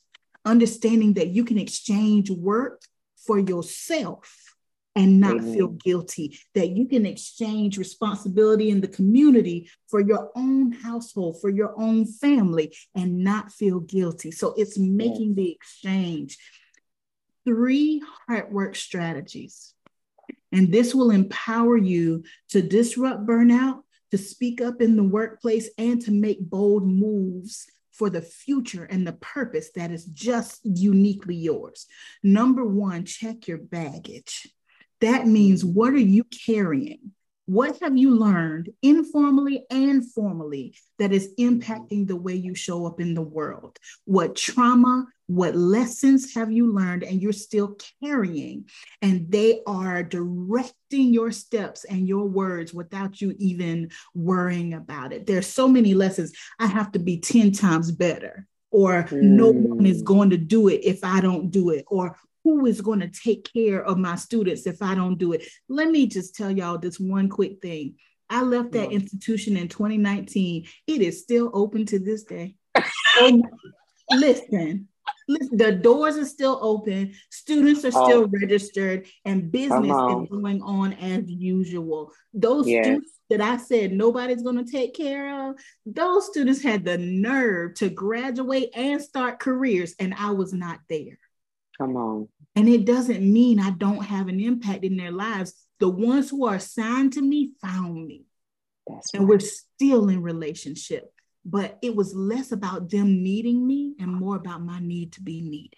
understanding 0.45 1.13
that 1.13 1.27
you 1.27 1.45
can 1.45 1.59
exchange 1.59 2.31
work 2.31 2.81
for 3.27 3.37
yourself 3.37 4.55
and 4.95 5.19
not 5.19 5.37
Amen. 5.37 5.53
feel 5.53 5.67
guilty, 5.67 6.39
that 6.55 6.69
you 6.69 6.87
can 6.87 7.05
exchange 7.05 7.77
responsibility 7.77 8.71
in 8.71 8.81
the 8.81 8.87
community 8.87 9.69
for 9.89 10.01
your 10.01 10.31
own 10.35 10.71
household, 10.71 11.39
for 11.39 11.51
your 11.51 11.79
own 11.79 12.07
family, 12.07 12.75
and 12.95 13.23
not 13.23 13.51
feel 13.51 13.79
guilty. 13.79 14.31
So 14.31 14.55
it's 14.57 14.79
making 14.79 15.29
yes. 15.29 15.35
the 15.35 15.51
exchange. 15.51 16.37
Three 17.45 18.01
heart 18.27 18.51
work 18.51 18.75
strategies. 18.75 19.75
And 20.51 20.73
this 20.73 20.95
will 20.95 21.11
empower 21.11 21.77
you 21.77 22.23
to 22.49 22.63
disrupt 22.63 23.27
burnout, 23.27 23.81
to 24.09 24.17
speak 24.17 24.61
up 24.61 24.81
in 24.81 24.95
the 24.95 25.03
workplace, 25.03 25.69
and 25.77 26.01
to 26.01 26.11
make 26.11 26.39
bold 26.41 26.87
moves 26.87 27.67
for 27.97 28.09
the 28.09 28.21
future 28.21 28.83
and 28.83 29.05
the 29.05 29.13
purpose 29.13 29.71
that 29.75 29.91
is 29.91 30.05
just 30.05 30.61
uniquely 30.63 31.35
yours. 31.35 31.87
Number 32.23 32.63
one, 32.63 33.05
check 33.05 33.47
your 33.47 33.57
baggage. 33.57 34.47
That 35.01 35.27
means 35.27 35.65
what 35.65 35.93
are 35.93 35.97
you 35.97 36.23
carrying 36.45 37.11
What 37.47 37.79
have 37.81 37.95
you 37.95 38.13
learned 38.13 38.71
informally 38.81 39.65
and 39.71 40.05
formally 40.11 40.75
that 40.99 41.13
is 41.13 41.33
impacting 41.39 42.05
the 42.05 42.17
way 42.17 42.35
you 42.35 42.53
show 42.53 42.85
up 42.85 42.99
in 42.99 43.13
the 43.13 43.21
world? 43.21 43.79
What 44.03 44.35
trauma, 44.35 45.05
what 45.27 45.55
lessons 45.55 46.33
have 46.35 46.51
you 46.51 46.73
learned 46.73 47.03
and 47.03 47.21
you're 47.21 47.31
still 47.31 47.77
carrying? 48.03 48.65
And 49.01 49.31
they 49.31 49.61
are 49.65 50.03
directing 50.03 51.13
your 51.13 51.31
steps 51.31 51.85
and 51.85 52.05
your 52.05 52.25
words 52.25 52.73
without 52.73 53.21
you 53.21 53.33
even 53.39 53.91
worrying 54.13 54.73
about 54.73 55.13
it. 55.13 55.25
There's 55.25 55.47
so 55.47 55.69
many 55.69 55.93
lessons. 55.93 56.33
I 56.59 56.67
have 56.67 56.91
to 56.91 56.99
be 56.99 57.17
10 57.17 57.53
times 57.53 57.93
better 57.93 58.45
or 58.71 59.03
mm. 59.03 59.21
no 59.21 59.49
one 59.49 59.85
is 59.85 60.01
mm. 60.01 60.05
going 60.05 60.29
to 60.31 60.37
do 60.37 60.67
it 60.67 60.81
if 60.83 61.03
I 61.03 61.21
don't 61.21 61.49
do 61.49 61.69
it, 61.69 61.85
or 61.87 62.17
who 62.47 62.65
is 62.65 62.79
going 62.79 63.01
to 63.01 63.09
take 63.09 63.51
care 63.51 63.83
of 63.83 63.97
my 63.97 64.15
students 64.15 64.65
if 64.65 64.81
I 64.81 64.95
don't 64.95 65.17
do 65.17 65.33
it? 65.33 65.45
Let 65.67 65.91
me 65.91 66.07
just 66.07 66.33
tell 66.33 66.49
y'all 66.49 66.77
this 66.77 66.97
one 66.97 67.27
quick 67.27 67.61
thing. 67.61 67.95
I 68.29 68.41
left 68.43 68.71
that 68.71 68.93
institution 68.93 69.57
in 69.57 69.67
2019. 69.67 70.65
It 70.87 71.01
is 71.01 71.21
still 71.21 71.51
open 71.53 71.85
to 71.87 71.99
this 71.99 72.23
day. 72.23 72.55
listen, 74.13 74.87
listen, 75.27 75.57
the 75.57 75.73
doors 75.73 76.15
are 76.15 76.25
still 76.25 76.57
open, 76.61 77.13
students 77.29 77.83
are 77.83 77.91
still 77.91 78.23
oh. 78.23 78.29
registered, 78.31 79.07
and 79.25 79.51
business 79.51 79.83
is 79.87 80.29
going 80.29 80.61
on 80.61 80.93
as 80.93 81.29
usual. 81.29 82.13
Those 82.33 82.65
yes. 82.65 82.85
students 82.85 83.11
that 83.29 83.41
I 83.41 83.57
said 83.57 83.91
nobody's 83.91 84.41
going 84.43 84.63
to 84.63 84.71
take 84.71 84.95
care 84.95 85.49
of, 85.49 85.57
those 85.85 86.27
students 86.27 86.63
had 86.63 86.85
the 86.85 86.97
nerve 86.97 87.73
to 87.75 87.89
graduate 87.89 88.69
and 88.73 89.01
start 89.01 89.39
careers, 89.39 89.95
and 89.99 90.13
I 90.13 90.31
was 90.31 90.53
not 90.53 90.79
there. 90.87 91.19
Come 91.77 91.95
on. 91.95 92.27
And 92.55 92.67
it 92.67 92.85
doesn't 92.85 93.21
mean 93.21 93.59
I 93.59 93.71
don't 93.71 94.03
have 94.03 94.27
an 94.27 94.39
impact 94.39 94.83
in 94.83 94.97
their 94.97 95.11
lives. 95.11 95.53
The 95.79 95.89
ones 95.89 96.29
who 96.29 96.45
are 96.47 96.55
assigned 96.55 97.13
to 97.13 97.21
me 97.21 97.51
found 97.61 98.07
me. 98.07 98.25
That's 98.87 99.13
and 99.13 99.23
right. 99.23 99.29
we're 99.29 99.39
still 99.39 100.09
in 100.09 100.21
relationship. 100.21 101.11
But 101.45 101.77
it 101.81 101.95
was 101.95 102.13
less 102.13 102.51
about 102.51 102.89
them 102.89 103.23
needing 103.23 103.65
me 103.65 103.95
and 103.99 104.11
more 104.11 104.35
about 104.35 104.61
my 104.61 104.79
need 104.79 105.13
to 105.13 105.21
be 105.21 105.41
needed. 105.41 105.77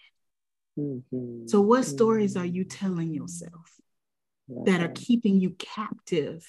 Mm-hmm. 0.79 1.47
So, 1.47 1.61
what 1.61 1.81
mm-hmm. 1.81 1.91
stories 1.91 2.37
are 2.37 2.45
you 2.45 2.63
telling 2.63 3.13
yourself 3.13 3.69
that 4.65 4.81
are 4.81 4.91
keeping 4.95 5.39
you 5.39 5.51
captive 5.51 6.43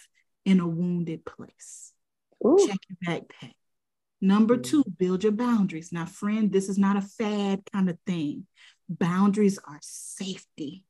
in 0.46 0.60
a 0.60 0.66
wounded 0.66 1.26
place? 1.26 1.92
Ooh. 2.46 2.66
Check 2.66 2.78
your 2.88 3.14
backpack. 3.16 3.52
Number 4.20 4.54
mm-hmm. 4.54 4.62
two, 4.62 4.84
build 4.98 5.22
your 5.22 5.32
boundaries. 5.32 5.92
Now, 5.92 6.06
friend, 6.06 6.50
this 6.52 6.68
is 6.68 6.78
not 6.78 6.96
a 6.96 7.02
fad 7.02 7.62
kind 7.72 7.90
of 7.90 7.98
thing. 8.06 8.46
Boundaries 8.90 9.58
are 9.58 9.78
safety. 9.80 10.84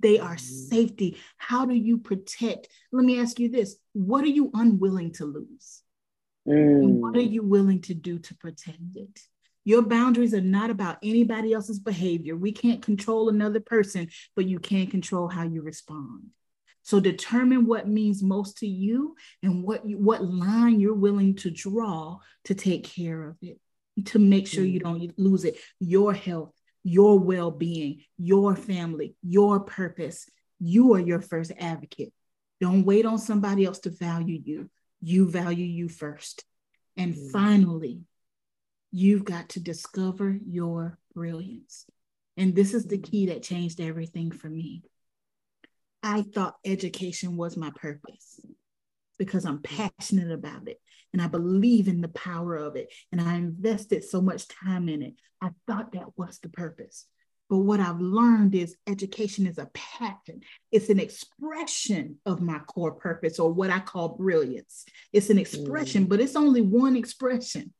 They 0.00 0.18
are 0.18 0.36
mm-hmm. 0.36 0.68
safety. 0.74 1.18
How 1.36 1.66
do 1.66 1.74
you 1.74 1.98
protect? 1.98 2.68
Let 2.90 3.04
me 3.04 3.20
ask 3.20 3.38
you 3.38 3.50
this 3.50 3.76
what 3.92 4.24
are 4.24 4.28
you 4.28 4.50
unwilling 4.54 5.12
to 5.14 5.26
lose? 5.26 5.82
Mm. 6.48 6.82
And 6.82 7.02
what 7.02 7.16
are 7.16 7.20
mm. 7.20 7.30
you 7.30 7.42
willing 7.42 7.82
to 7.82 7.94
do 7.94 8.18
to 8.18 8.34
protect 8.34 8.78
it? 8.94 9.20
Your 9.64 9.82
boundaries 9.82 10.32
are 10.32 10.40
not 10.40 10.70
about 10.70 10.98
anybody 11.02 11.52
else's 11.52 11.78
behavior. 11.78 12.34
We 12.34 12.52
can't 12.52 12.80
control 12.80 13.28
another 13.28 13.60
person, 13.60 14.08
but 14.34 14.46
you 14.46 14.58
can 14.58 14.86
control 14.86 15.28
how 15.28 15.42
you 15.42 15.62
respond. 15.62 16.30
So 16.82 16.98
determine 16.98 17.66
what 17.66 17.86
means 17.86 18.22
most 18.22 18.58
to 18.58 18.66
you 18.66 19.16
and 19.42 19.62
what 19.62 19.86
you, 19.86 19.98
what 19.98 20.24
line 20.24 20.80
you're 20.80 20.94
willing 20.94 21.36
to 21.36 21.50
draw 21.50 22.18
to 22.44 22.54
take 22.54 22.84
care 22.84 23.28
of 23.28 23.36
it, 23.42 23.60
to 24.06 24.18
make 24.18 24.46
sure 24.46 24.64
you 24.64 24.80
mm. 24.80 24.84
don't 24.84 25.18
lose 25.18 25.44
it. 25.44 25.56
Your 25.78 26.14
health, 26.14 26.54
your 26.82 27.18
well 27.18 27.50
being, 27.50 28.02
your 28.18 28.56
family, 28.56 29.14
your 29.22 29.60
purpose. 29.60 30.28
You 30.58 30.94
are 30.94 31.00
your 31.00 31.20
first 31.20 31.52
advocate. 31.58 32.12
Don't 32.60 32.84
wait 32.84 33.06
on 33.06 33.18
somebody 33.18 33.64
else 33.64 33.78
to 33.80 33.90
value 33.90 34.40
you. 34.44 34.70
You 35.00 35.28
value 35.28 35.64
you 35.64 35.88
first. 35.88 36.44
And 36.96 37.14
mm. 37.14 37.30
finally, 37.30 38.02
you've 38.90 39.24
got 39.24 39.50
to 39.50 39.60
discover 39.60 40.38
your 40.46 40.98
brilliance. 41.14 41.86
And 42.36 42.54
this 42.54 42.74
is 42.74 42.86
the 42.86 42.98
mm. 42.98 43.10
key 43.10 43.26
that 43.26 43.42
changed 43.42 43.80
everything 43.80 44.30
for 44.30 44.48
me. 44.48 44.82
I 46.02 46.22
thought 46.22 46.56
education 46.64 47.36
was 47.36 47.56
my 47.56 47.70
purpose 47.74 48.40
because 49.20 49.44
I'm 49.44 49.60
passionate 49.60 50.32
about 50.32 50.66
it 50.66 50.80
and 51.12 51.20
I 51.20 51.26
believe 51.26 51.88
in 51.88 52.00
the 52.00 52.08
power 52.08 52.56
of 52.56 52.74
it. 52.74 52.90
And 53.12 53.20
I 53.20 53.34
invested 53.34 54.02
so 54.02 54.22
much 54.22 54.48
time 54.48 54.88
in 54.88 55.02
it. 55.02 55.14
I 55.42 55.50
thought 55.66 55.92
that 55.92 56.16
was 56.16 56.38
the 56.38 56.48
purpose. 56.48 57.04
But 57.50 57.58
what 57.58 57.80
I've 57.80 58.00
learned 58.00 58.54
is 58.54 58.78
education 58.86 59.46
is 59.46 59.58
a 59.58 59.68
passion. 59.74 60.40
It's 60.72 60.88
an 60.88 60.98
expression 60.98 62.16
of 62.24 62.40
my 62.40 62.60
core 62.60 62.92
purpose 62.92 63.38
or 63.38 63.52
what 63.52 63.68
I 63.68 63.80
call 63.80 64.16
brilliance. 64.16 64.86
It's 65.12 65.28
an 65.28 65.38
expression, 65.38 66.06
mm. 66.06 66.08
but 66.08 66.20
it's 66.20 66.36
only 66.36 66.62
one 66.62 66.96
expression. 66.96 67.74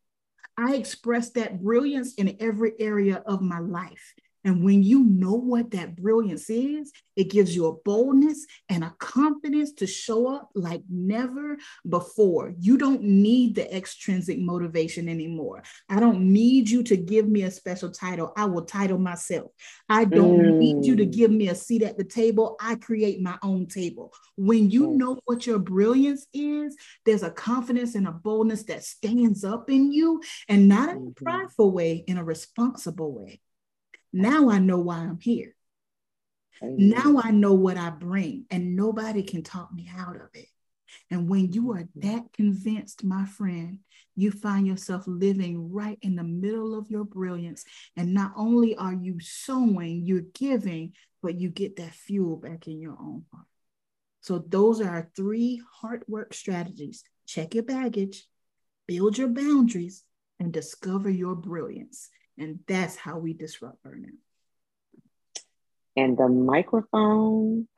I 0.58 0.74
express 0.74 1.30
that 1.30 1.62
brilliance 1.62 2.16
in 2.16 2.36
every 2.38 2.74
area 2.78 3.22
of 3.24 3.40
my 3.40 3.60
life. 3.60 4.12
And 4.44 4.64
when 4.64 4.82
you 4.82 5.04
know 5.04 5.34
what 5.34 5.72
that 5.72 5.96
brilliance 5.96 6.48
is, 6.48 6.92
it 7.16 7.30
gives 7.30 7.54
you 7.54 7.66
a 7.66 7.74
boldness 7.74 8.46
and 8.68 8.82
a 8.82 8.94
confidence 8.98 9.72
to 9.74 9.86
show 9.86 10.34
up 10.34 10.50
like 10.54 10.82
never 10.88 11.58
before. 11.86 12.54
You 12.58 12.78
don't 12.78 13.02
need 13.02 13.54
the 13.54 13.76
extrinsic 13.76 14.38
motivation 14.38 15.08
anymore. 15.08 15.62
I 15.88 16.00
don't 16.00 16.32
need 16.32 16.70
you 16.70 16.82
to 16.84 16.96
give 16.96 17.28
me 17.28 17.42
a 17.42 17.50
special 17.50 17.90
title. 17.90 18.32
I 18.36 18.46
will 18.46 18.64
title 18.64 18.98
myself. 18.98 19.50
I 19.88 20.06
don't 20.06 20.40
mm. 20.40 20.56
need 20.56 20.86
you 20.86 20.96
to 20.96 21.06
mm. 21.06 21.12
give 21.12 21.30
me 21.30 21.48
a 21.48 21.54
seat 21.54 21.82
at 21.82 21.98
the 21.98 22.04
table. 22.04 22.56
I 22.60 22.76
create 22.76 23.20
my 23.20 23.36
own 23.42 23.66
table. 23.66 24.14
When 24.36 24.70
you 24.70 24.92
know 24.92 25.18
what 25.26 25.46
your 25.46 25.58
brilliance 25.58 26.26
is, 26.32 26.76
there's 27.04 27.22
a 27.22 27.30
confidence 27.30 27.94
and 27.94 28.08
a 28.08 28.12
boldness 28.12 28.62
that 28.64 28.84
stands 28.84 29.44
up 29.44 29.68
in 29.68 29.92
you 29.92 30.22
and 30.48 30.68
not 30.68 30.88
in 30.88 30.96
a 30.96 31.00
mm-hmm. 31.00 31.24
prideful 31.24 31.70
way, 31.72 32.04
in 32.06 32.16
a 32.16 32.24
responsible 32.24 33.12
way. 33.12 33.40
Now 34.12 34.50
I 34.50 34.58
know 34.58 34.78
why 34.78 34.98
I'm 34.98 35.20
here. 35.20 35.54
Amen. 36.62 36.90
Now 36.90 37.20
I 37.22 37.30
know 37.30 37.54
what 37.54 37.76
I 37.76 37.90
bring, 37.90 38.44
and 38.50 38.76
nobody 38.76 39.22
can 39.22 39.42
talk 39.42 39.72
me 39.72 39.90
out 39.96 40.16
of 40.16 40.28
it. 40.34 40.46
And 41.10 41.28
when 41.28 41.52
you 41.52 41.72
are 41.72 41.82
mm. 41.82 41.88
that 41.96 42.32
convinced, 42.32 43.04
my 43.04 43.24
friend, 43.24 43.78
you 44.16 44.30
find 44.30 44.66
yourself 44.66 45.04
living 45.06 45.72
right 45.72 45.98
in 46.02 46.16
the 46.16 46.24
middle 46.24 46.76
of 46.78 46.90
your 46.90 47.04
brilliance. 47.04 47.64
And 47.96 48.12
not 48.12 48.32
only 48.36 48.76
are 48.76 48.92
you 48.92 49.20
sowing, 49.20 50.04
you're 50.04 50.24
giving, 50.34 50.92
but 51.22 51.40
you 51.40 51.48
get 51.48 51.76
that 51.76 51.94
fuel 51.94 52.36
back 52.36 52.66
in 52.66 52.80
your 52.80 52.96
own 53.00 53.24
heart. 53.32 53.46
So, 54.20 54.38
those 54.38 54.80
are 54.80 54.90
our 54.90 55.10
three 55.16 55.62
heart 55.80 56.04
work 56.08 56.34
strategies 56.34 57.04
check 57.26 57.54
your 57.54 57.62
baggage, 57.62 58.26
build 58.88 59.16
your 59.16 59.28
boundaries, 59.28 60.04
and 60.40 60.52
discover 60.52 61.08
your 61.08 61.36
brilliance. 61.36 62.10
And 62.40 62.60
that's 62.66 62.96
how 62.96 63.18
we 63.18 63.34
disrupt 63.34 63.84
burnout. 63.84 64.16
And 65.94 66.16
the 66.16 66.26
microphone, 66.26 67.68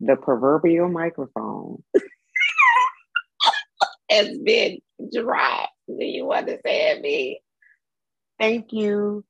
the 0.00 0.16
proverbial 0.16 0.88
microphone, 0.88 1.84
has 4.10 4.36
been 4.38 4.80
dropped. 5.14 5.72
Do 5.86 6.04
you 6.04 6.32
understand 6.32 7.02
me? 7.02 7.40
Thank 8.40 8.72
you. 8.72 9.24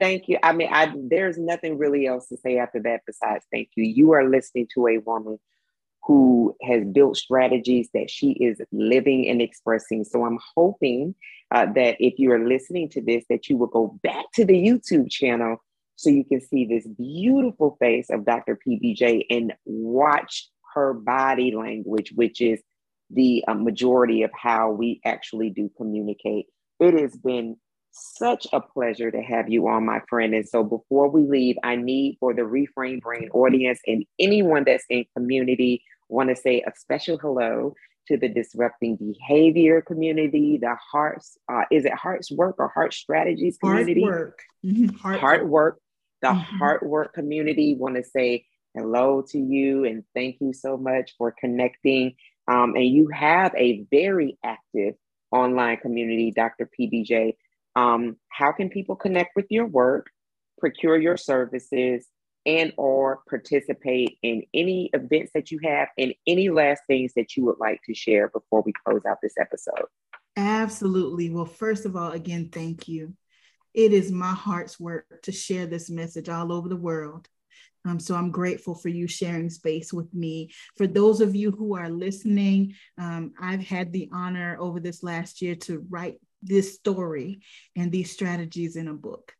Thank 0.00 0.28
you. 0.28 0.38
I 0.42 0.54
mean, 0.54 0.70
I 0.72 0.90
there's 0.96 1.36
nothing 1.36 1.76
really 1.76 2.06
else 2.06 2.28
to 2.28 2.38
say 2.38 2.56
after 2.56 2.80
that 2.84 3.02
besides 3.06 3.44
thank 3.52 3.68
you. 3.76 3.84
You 3.84 4.12
are 4.12 4.26
listening 4.26 4.68
to 4.74 4.88
a 4.88 4.98
woman 4.98 5.38
who 6.04 6.56
has 6.62 6.84
built 6.84 7.18
strategies 7.18 7.90
that 7.92 8.10
she 8.10 8.32
is 8.32 8.62
living 8.72 9.28
and 9.28 9.42
expressing. 9.42 10.04
So 10.04 10.24
I'm 10.24 10.38
hoping 10.56 11.14
uh, 11.54 11.66
that 11.72 11.96
if 12.00 12.18
you 12.18 12.32
are 12.32 12.46
listening 12.46 12.88
to 12.90 13.00
this, 13.00 13.24
that 13.30 13.48
you 13.48 13.56
will 13.56 13.68
go 13.68 13.98
back 14.02 14.24
to 14.34 14.44
the 14.44 14.54
YouTube 14.54 15.08
channel 15.08 15.56
so 15.94 16.10
you 16.10 16.24
can 16.24 16.40
see 16.40 16.64
this 16.64 16.86
beautiful 16.86 17.76
face 17.78 18.10
of 18.10 18.24
Dr. 18.24 18.58
PBJ 18.66 19.26
and 19.30 19.54
watch 19.64 20.48
her 20.74 20.92
body 20.92 21.54
language, 21.54 22.12
which 22.16 22.40
is 22.40 22.60
the 23.08 23.44
uh, 23.46 23.54
majority 23.54 24.24
of 24.24 24.32
how 24.34 24.72
we 24.72 25.00
actually 25.04 25.48
do 25.48 25.70
communicate. 25.76 26.46
It 26.80 26.98
has 27.00 27.16
been 27.16 27.56
such 27.92 28.48
a 28.52 28.60
pleasure 28.60 29.12
to 29.12 29.22
have 29.22 29.48
you 29.48 29.68
on, 29.68 29.86
my 29.86 30.00
friend. 30.08 30.34
And 30.34 30.48
so 30.48 30.64
before 30.64 31.08
we 31.08 31.22
leave, 31.22 31.56
I 31.62 31.76
need 31.76 32.16
for 32.18 32.34
the 32.34 32.42
Reframe 32.42 33.00
Brain 33.00 33.28
audience 33.32 33.78
and 33.86 34.04
anyone 34.18 34.64
that's 34.66 34.84
in 34.90 35.04
community 35.16 35.84
want 36.08 36.30
to 36.30 36.36
say 36.36 36.62
a 36.66 36.72
special 36.76 37.16
hello 37.18 37.74
to 38.08 38.16
the 38.16 38.28
disrupting 38.28 38.96
behavior 38.96 39.80
community, 39.80 40.58
the 40.60 40.76
hearts, 40.92 41.38
uh, 41.50 41.62
is 41.70 41.84
it 41.84 41.94
hearts 41.94 42.30
work 42.30 42.56
or 42.58 42.68
heart 42.68 42.92
strategies 42.92 43.58
community? 43.58 44.02
Heart 44.02 44.14
work. 44.14 44.38
Mm-hmm. 44.64 44.96
Heart, 44.96 45.20
heart, 45.20 45.48
work. 45.48 45.80
The 46.22 46.28
mm-hmm. 46.28 46.56
heart 46.56 46.82
work 46.82 47.14
community 47.14 47.74
want 47.74 47.96
to 47.96 48.04
say 48.04 48.46
hello 48.74 49.22
to 49.28 49.38
you 49.38 49.84
and 49.84 50.04
thank 50.14 50.36
you 50.40 50.52
so 50.52 50.76
much 50.76 51.14
for 51.16 51.34
connecting. 51.38 52.14
Um, 52.48 52.74
and 52.74 52.86
you 52.86 53.08
have 53.08 53.54
a 53.56 53.84
very 53.90 54.38
active 54.44 54.94
online 55.30 55.78
community, 55.78 56.30
Dr. 56.30 56.68
PBJ. 56.78 57.36
Um, 57.76 58.16
how 58.28 58.52
can 58.52 58.68
people 58.68 58.96
connect 58.96 59.34
with 59.36 59.46
your 59.50 59.66
work, 59.66 60.10
procure 60.58 60.96
your 60.96 61.16
services, 61.16 62.06
and 62.46 62.72
or 62.76 63.20
participate 63.28 64.18
in 64.22 64.42
any 64.52 64.90
events 64.92 65.32
that 65.34 65.50
you 65.50 65.58
have 65.64 65.88
and 65.96 66.14
any 66.26 66.50
last 66.50 66.82
things 66.86 67.12
that 67.14 67.36
you 67.36 67.44
would 67.44 67.58
like 67.58 67.80
to 67.84 67.94
share 67.94 68.28
before 68.28 68.62
we 68.62 68.72
close 68.84 69.02
out 69.06 69.18
this 69.22 69.34
episode. 69.40 69.86
Absolutely. 70.36 71.30
Well, 71.30 71.46
first 71.46 71.86
of 71.86 71.96
all, 71.96 72.12
again, 72.12 72.50
thank 72.52 72.88
you. 72.88 73.14
It 73.72 73.92
is 73.92 74.12
my 74.12 74.32
heart's 74.32 74.78
work 74.78 75.22
to 75.22 75.32
share 75.32 75.66
this 75.66 75.90
message 75.90 76.28
all 76.28 76.52
over 76.52 76.68
the 76.68 76.76
world. 76.76 77.28
Um, 77.86 78.00
so 78.00 78.14
I'm 78.14 78.30
grateful 78.30 78.74
for 78.74 78.88
you 78.88 79.06
sharing 79.06 79.50
space 79.50 79.92
with 79.92 80.12
me. 80.14 80.50
For 80.76 80.86
those 80.86 81.20
of 81.20 81.36
you 81.36 81.50
who 81.50 81.76
are 81.76 81.90
listening, 81.90 82.74
um, 82.98 83.32
I've 83.38 83.62
had 83.62 83.92
the 83.92 84.08
honor 84.12 84.56
over 84.58 84.80
this 84.80 85.02
last 85.02 85.42
year 85.42 85.54
to 85.56 85.84
write 85.90 86.16
this 86.42 86.74
story 86.74 87.40
and 87.76 87.92
these 87.92 88.10
strategies 88.10 88.76
in 88.76 88.88
a 88.88 88.94
book. 88.94 89.34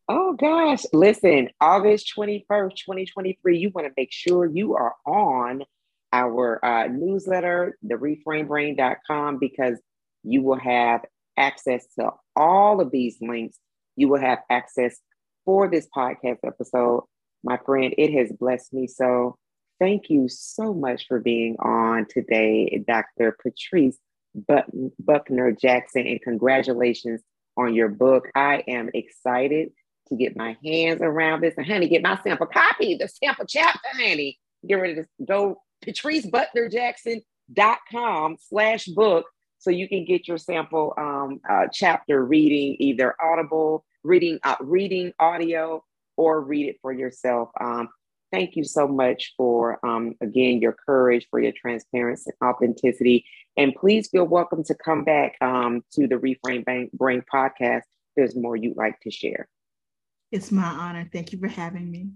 Oh 0.07 0.33
gosh, 0.33 0.83
listen, 0.93 1.49
August 1.59 2.13
21st, 2.17 2.77
2023, 2.77 3.57
you 3.57 3.71
want 3.75 3.87
to 3.87 3.93
make 3.95 4.11
sure 4.11 4.45
you 4.45 4.75
are 4.75 4.95
on 5.05 5.63
our 6.11 6.63
uh, 6.65 6.87
newsletter, 6.87 7.77
the 7.83 7.95
reframebrain.com, 7.95 9.37
because 9.37 9.77
you 10.23 10.41
will 10.41 10.59
have 10.59 11.05
access 11.37 11.85
to 11.97 12.11
all 12.35 12.81
of 12.81 12.91
these 12.91 13.17
links. 13.21 13.57
You 13.95 14.09
will 14.09 14.19
have 14.19 14.39
access 14.49 14.99
for 15.45 15.69
this 15.69 15.87
podcast 15.95 16.39
episode. 16.45 17.05
My 17.43 17.57
friend, 17.65 17.93
it 17.97 18.11
has 18.13 18.31
blessed 18.31 18.73
me 18.73 18.87
so. 18.87 19.37
Thank 19.79 20.09
you 20.09 20.27
so 20.27 20.73
much 20.73 21.05
for 21.07 21.19
being 21.19 21.55
on 21.59 22.05
today, 22.09 22.83
Dr. 22.85 23.37
Patrice 23.41 23.97
Buckner 24.99 25.53
Jackson, 25.53 26.05
and 26.05 26.21
congratulations 26.21 27.21
on 27.55 27.73
your 27.73 27.87
book. 27.87 28.27
I 28.35 28.61
am 28.67 28.89
excited 28.93 29.69
to 30.09 30.15
get 30.15 30.35
my 30.35 30.57
hands 30.63 31.01
around 31.01 31.41
this 31.41 31.55
and 31.57 31.65
honey, 31.65 31.87
get 31.87 32.03
my 32.03 32.19
sample 32.23 32.45
copy, 32.47 32.95
the 32.95 33.07
sample 33.07 33.45
chapter, 33.47 33.79
honey. 33.93 34.37
Get 34.67 34.75
ready 34.75 34.95
to 34.95 35.05
go 35.25 35.61
patricebucknerjackson.com 35.85 38.37
slash 38.41 38.85
book 38.87 39.25
so 39.59 39.69
you 39.69 39.87
can 39.87 40.05
get 40.05 40.27
your 40.27 40.37
sample 40.37 40.93
um, 40.97 41.39
uh, 41.49 41.67
chapter 41.71 42.25
reading 42.25 42.75
either 42.79 43.15
audible 43.21 43.85
reading 44.03 44.39
uh, 44.43 44.55
reading 44.61 45.11
audio 45.19 45.83
or 46.17 46.41
read 46.41 46.67
it 46.67 46.77
for 46.81 46.91
yourself 46.91 47.49
um, 47.61 47.87
thank 48.31 48.55
you 48.55 48.63
so 48.63 48.87
much 48.87 49.33
for 49.37 49.79
um, 49.85 50.15
again 50.21 50.59
your 50.59 50.75
courage 50.85 51.27
for 51.29 51.39
your 51.39 51.53
transparency 51.53 52.31
and 52.39 52.49
authenticity 52.49 53.25
and 53.57 53.75
please 53.75 54.09
feel 54.09 54.25
welcome 54.25 54.63
to 54.63 54.73
come 54.73 55.03
back 55.03 55.35
um, 55.41 55.83
to 55.91 56.07
the 56.07 56.15
reframe 56.15 56.65
Bank 56.65 56.91
brain 56.93 57.23
podcast 57.33 57.83
there's 58.15 58.35
more 58.35 58.55
you'd 58.55 58.77
like 58.77 58.99
to 59.01 59.11
share 59.11 59.47
it's 60.31 60.51
my 60.51 60.63
honor. 60.63 61.09
Thank 61.11 61.31
you 61.31 61.39
for 61.39 61.47
having 61.47 61.89
me. 61.89 62.09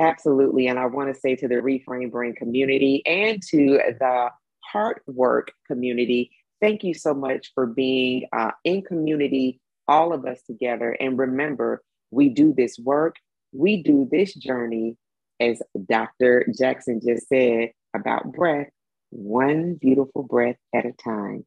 Absolutely. 0.00 0.68
And 0.68 0.78
I 0.78 0.86
want 0.86 1.12
to 1.12 1.20
say 1.20 1.36
to 1.36 1.48
the 1.48 1.56
Reframe 1.56 2.10
Brain 2.10 2.34
community 2.34 3.02
and 3.04 3.42
to 3.50 3.80
the 3.98 4.30
Heart 4.60 5.02
Work 5.06 5.52
community, 5.66 6.30
thank 6.60 6.84
you 6.84 6.94
so 6.94 7.14
much 7.14 7.52
for 7.54 7.66
being 7.66 8.26
uh, 8.32 8.52
in 8.64 8.82
community, 8.82 9.60
all 9.86 10.12
of 10.12 10.24
us 10.24 10.40
together. 10.42 10.96
And 11.00 11.18
remember, 11.18 11.82
we 12.10 12.28
do 12.28 12.54
this 12.54 12.78
work, 12.78 13.16
we 13.52 13.82
do 13.82 14.08
this 14.10 14.34
journey, 14.34 14.96
as 15.40 15.62
Dr. 15.88 16.46
Jackson 16.56 17.00
just 17.04 17.28
said 17.28 17.70
about 17.94 18.32
breath, 18.32 18.68
one 19.10 19.74
beautiful 19.74 20.22
breath 20.22 20.56
at 20.74 20.84
a 20.84 20.92
time. 20.92 21.44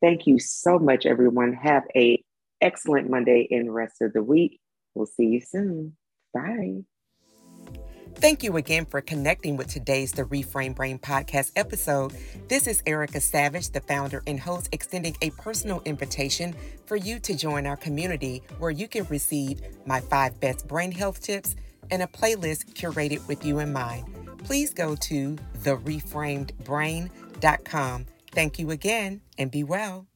Thank 0.00 0.26
you 0.26 0.38
so 0.38 0.78
much, 0.78 1.06
everyone. 1.06 1.52
Have 1.54 1.84
a 1.94 2.22
excellent 2.60 3.10
Monday 3.10 3.46
and 3.50 3.72
rest 3.72 4.00
of 4.00 4.12
the 4.12 4.22
week. 4.22 4.60
We'll 4.94 5.06
see 5.06 5.26
you 5.26 5.40
soon. 5.40 5.96
Bye. 6.32 6.84
Thank 8.16 8.42
you 8.42 8.56
again 8.56 8.86
for 8.86 9.00
connecting 9.02 9.56
with 9.56 9.68
today's 9.68 10.10
The 10.12 10.24
Reframe 10.24 10.74
Brain 10.74 10.98
podcast 10.98 11.52
episode. 11.56 12.14
This 12.48 12.66
is 12.66 12.82
Erica 12.86 13.20
Savage, 13.20 13.68
the 13.70 13.82
founder 13.82 14.22
and 14.26 14.40
host, 14.40 14.70
extending 14.72 15.14
a 15.20 15.28
personal 15.30 15.82
invitation 15.84 16.54
for 16.86 16.96
you 16.96 17.18
to 17.18 17.36
join 17.36 17.66
our 17.66 17.76
community 17.76 18.42
where 18.58 18.70
you 18.70 18.88
can 18.88 19.04
receive 19.04 19.60
my 19.84 20.00
five 20.00 20.40
best 20.40 20.66
brain 20.66 20.90
health 20.90 21.20
tips 21.20 21.54
and 21.90 22.02
a 22.02 22.06
playlist 22.06 22.72
curated 22.72 23.28
with 23.28 23.44
you 23.44 23.58
in 23.58 23.70
mind. 23.72 24.06
Please 24.38 24.72
go 24.72 24.96
to 24.96 25.36
thereframedbrain.com. 25.58 28.06
Thank 28.32 28.58
you 28.58 28.70
again 28.70 29.20
and 29.38 29.50
be 29.50 29.64
well. 29.64 30.06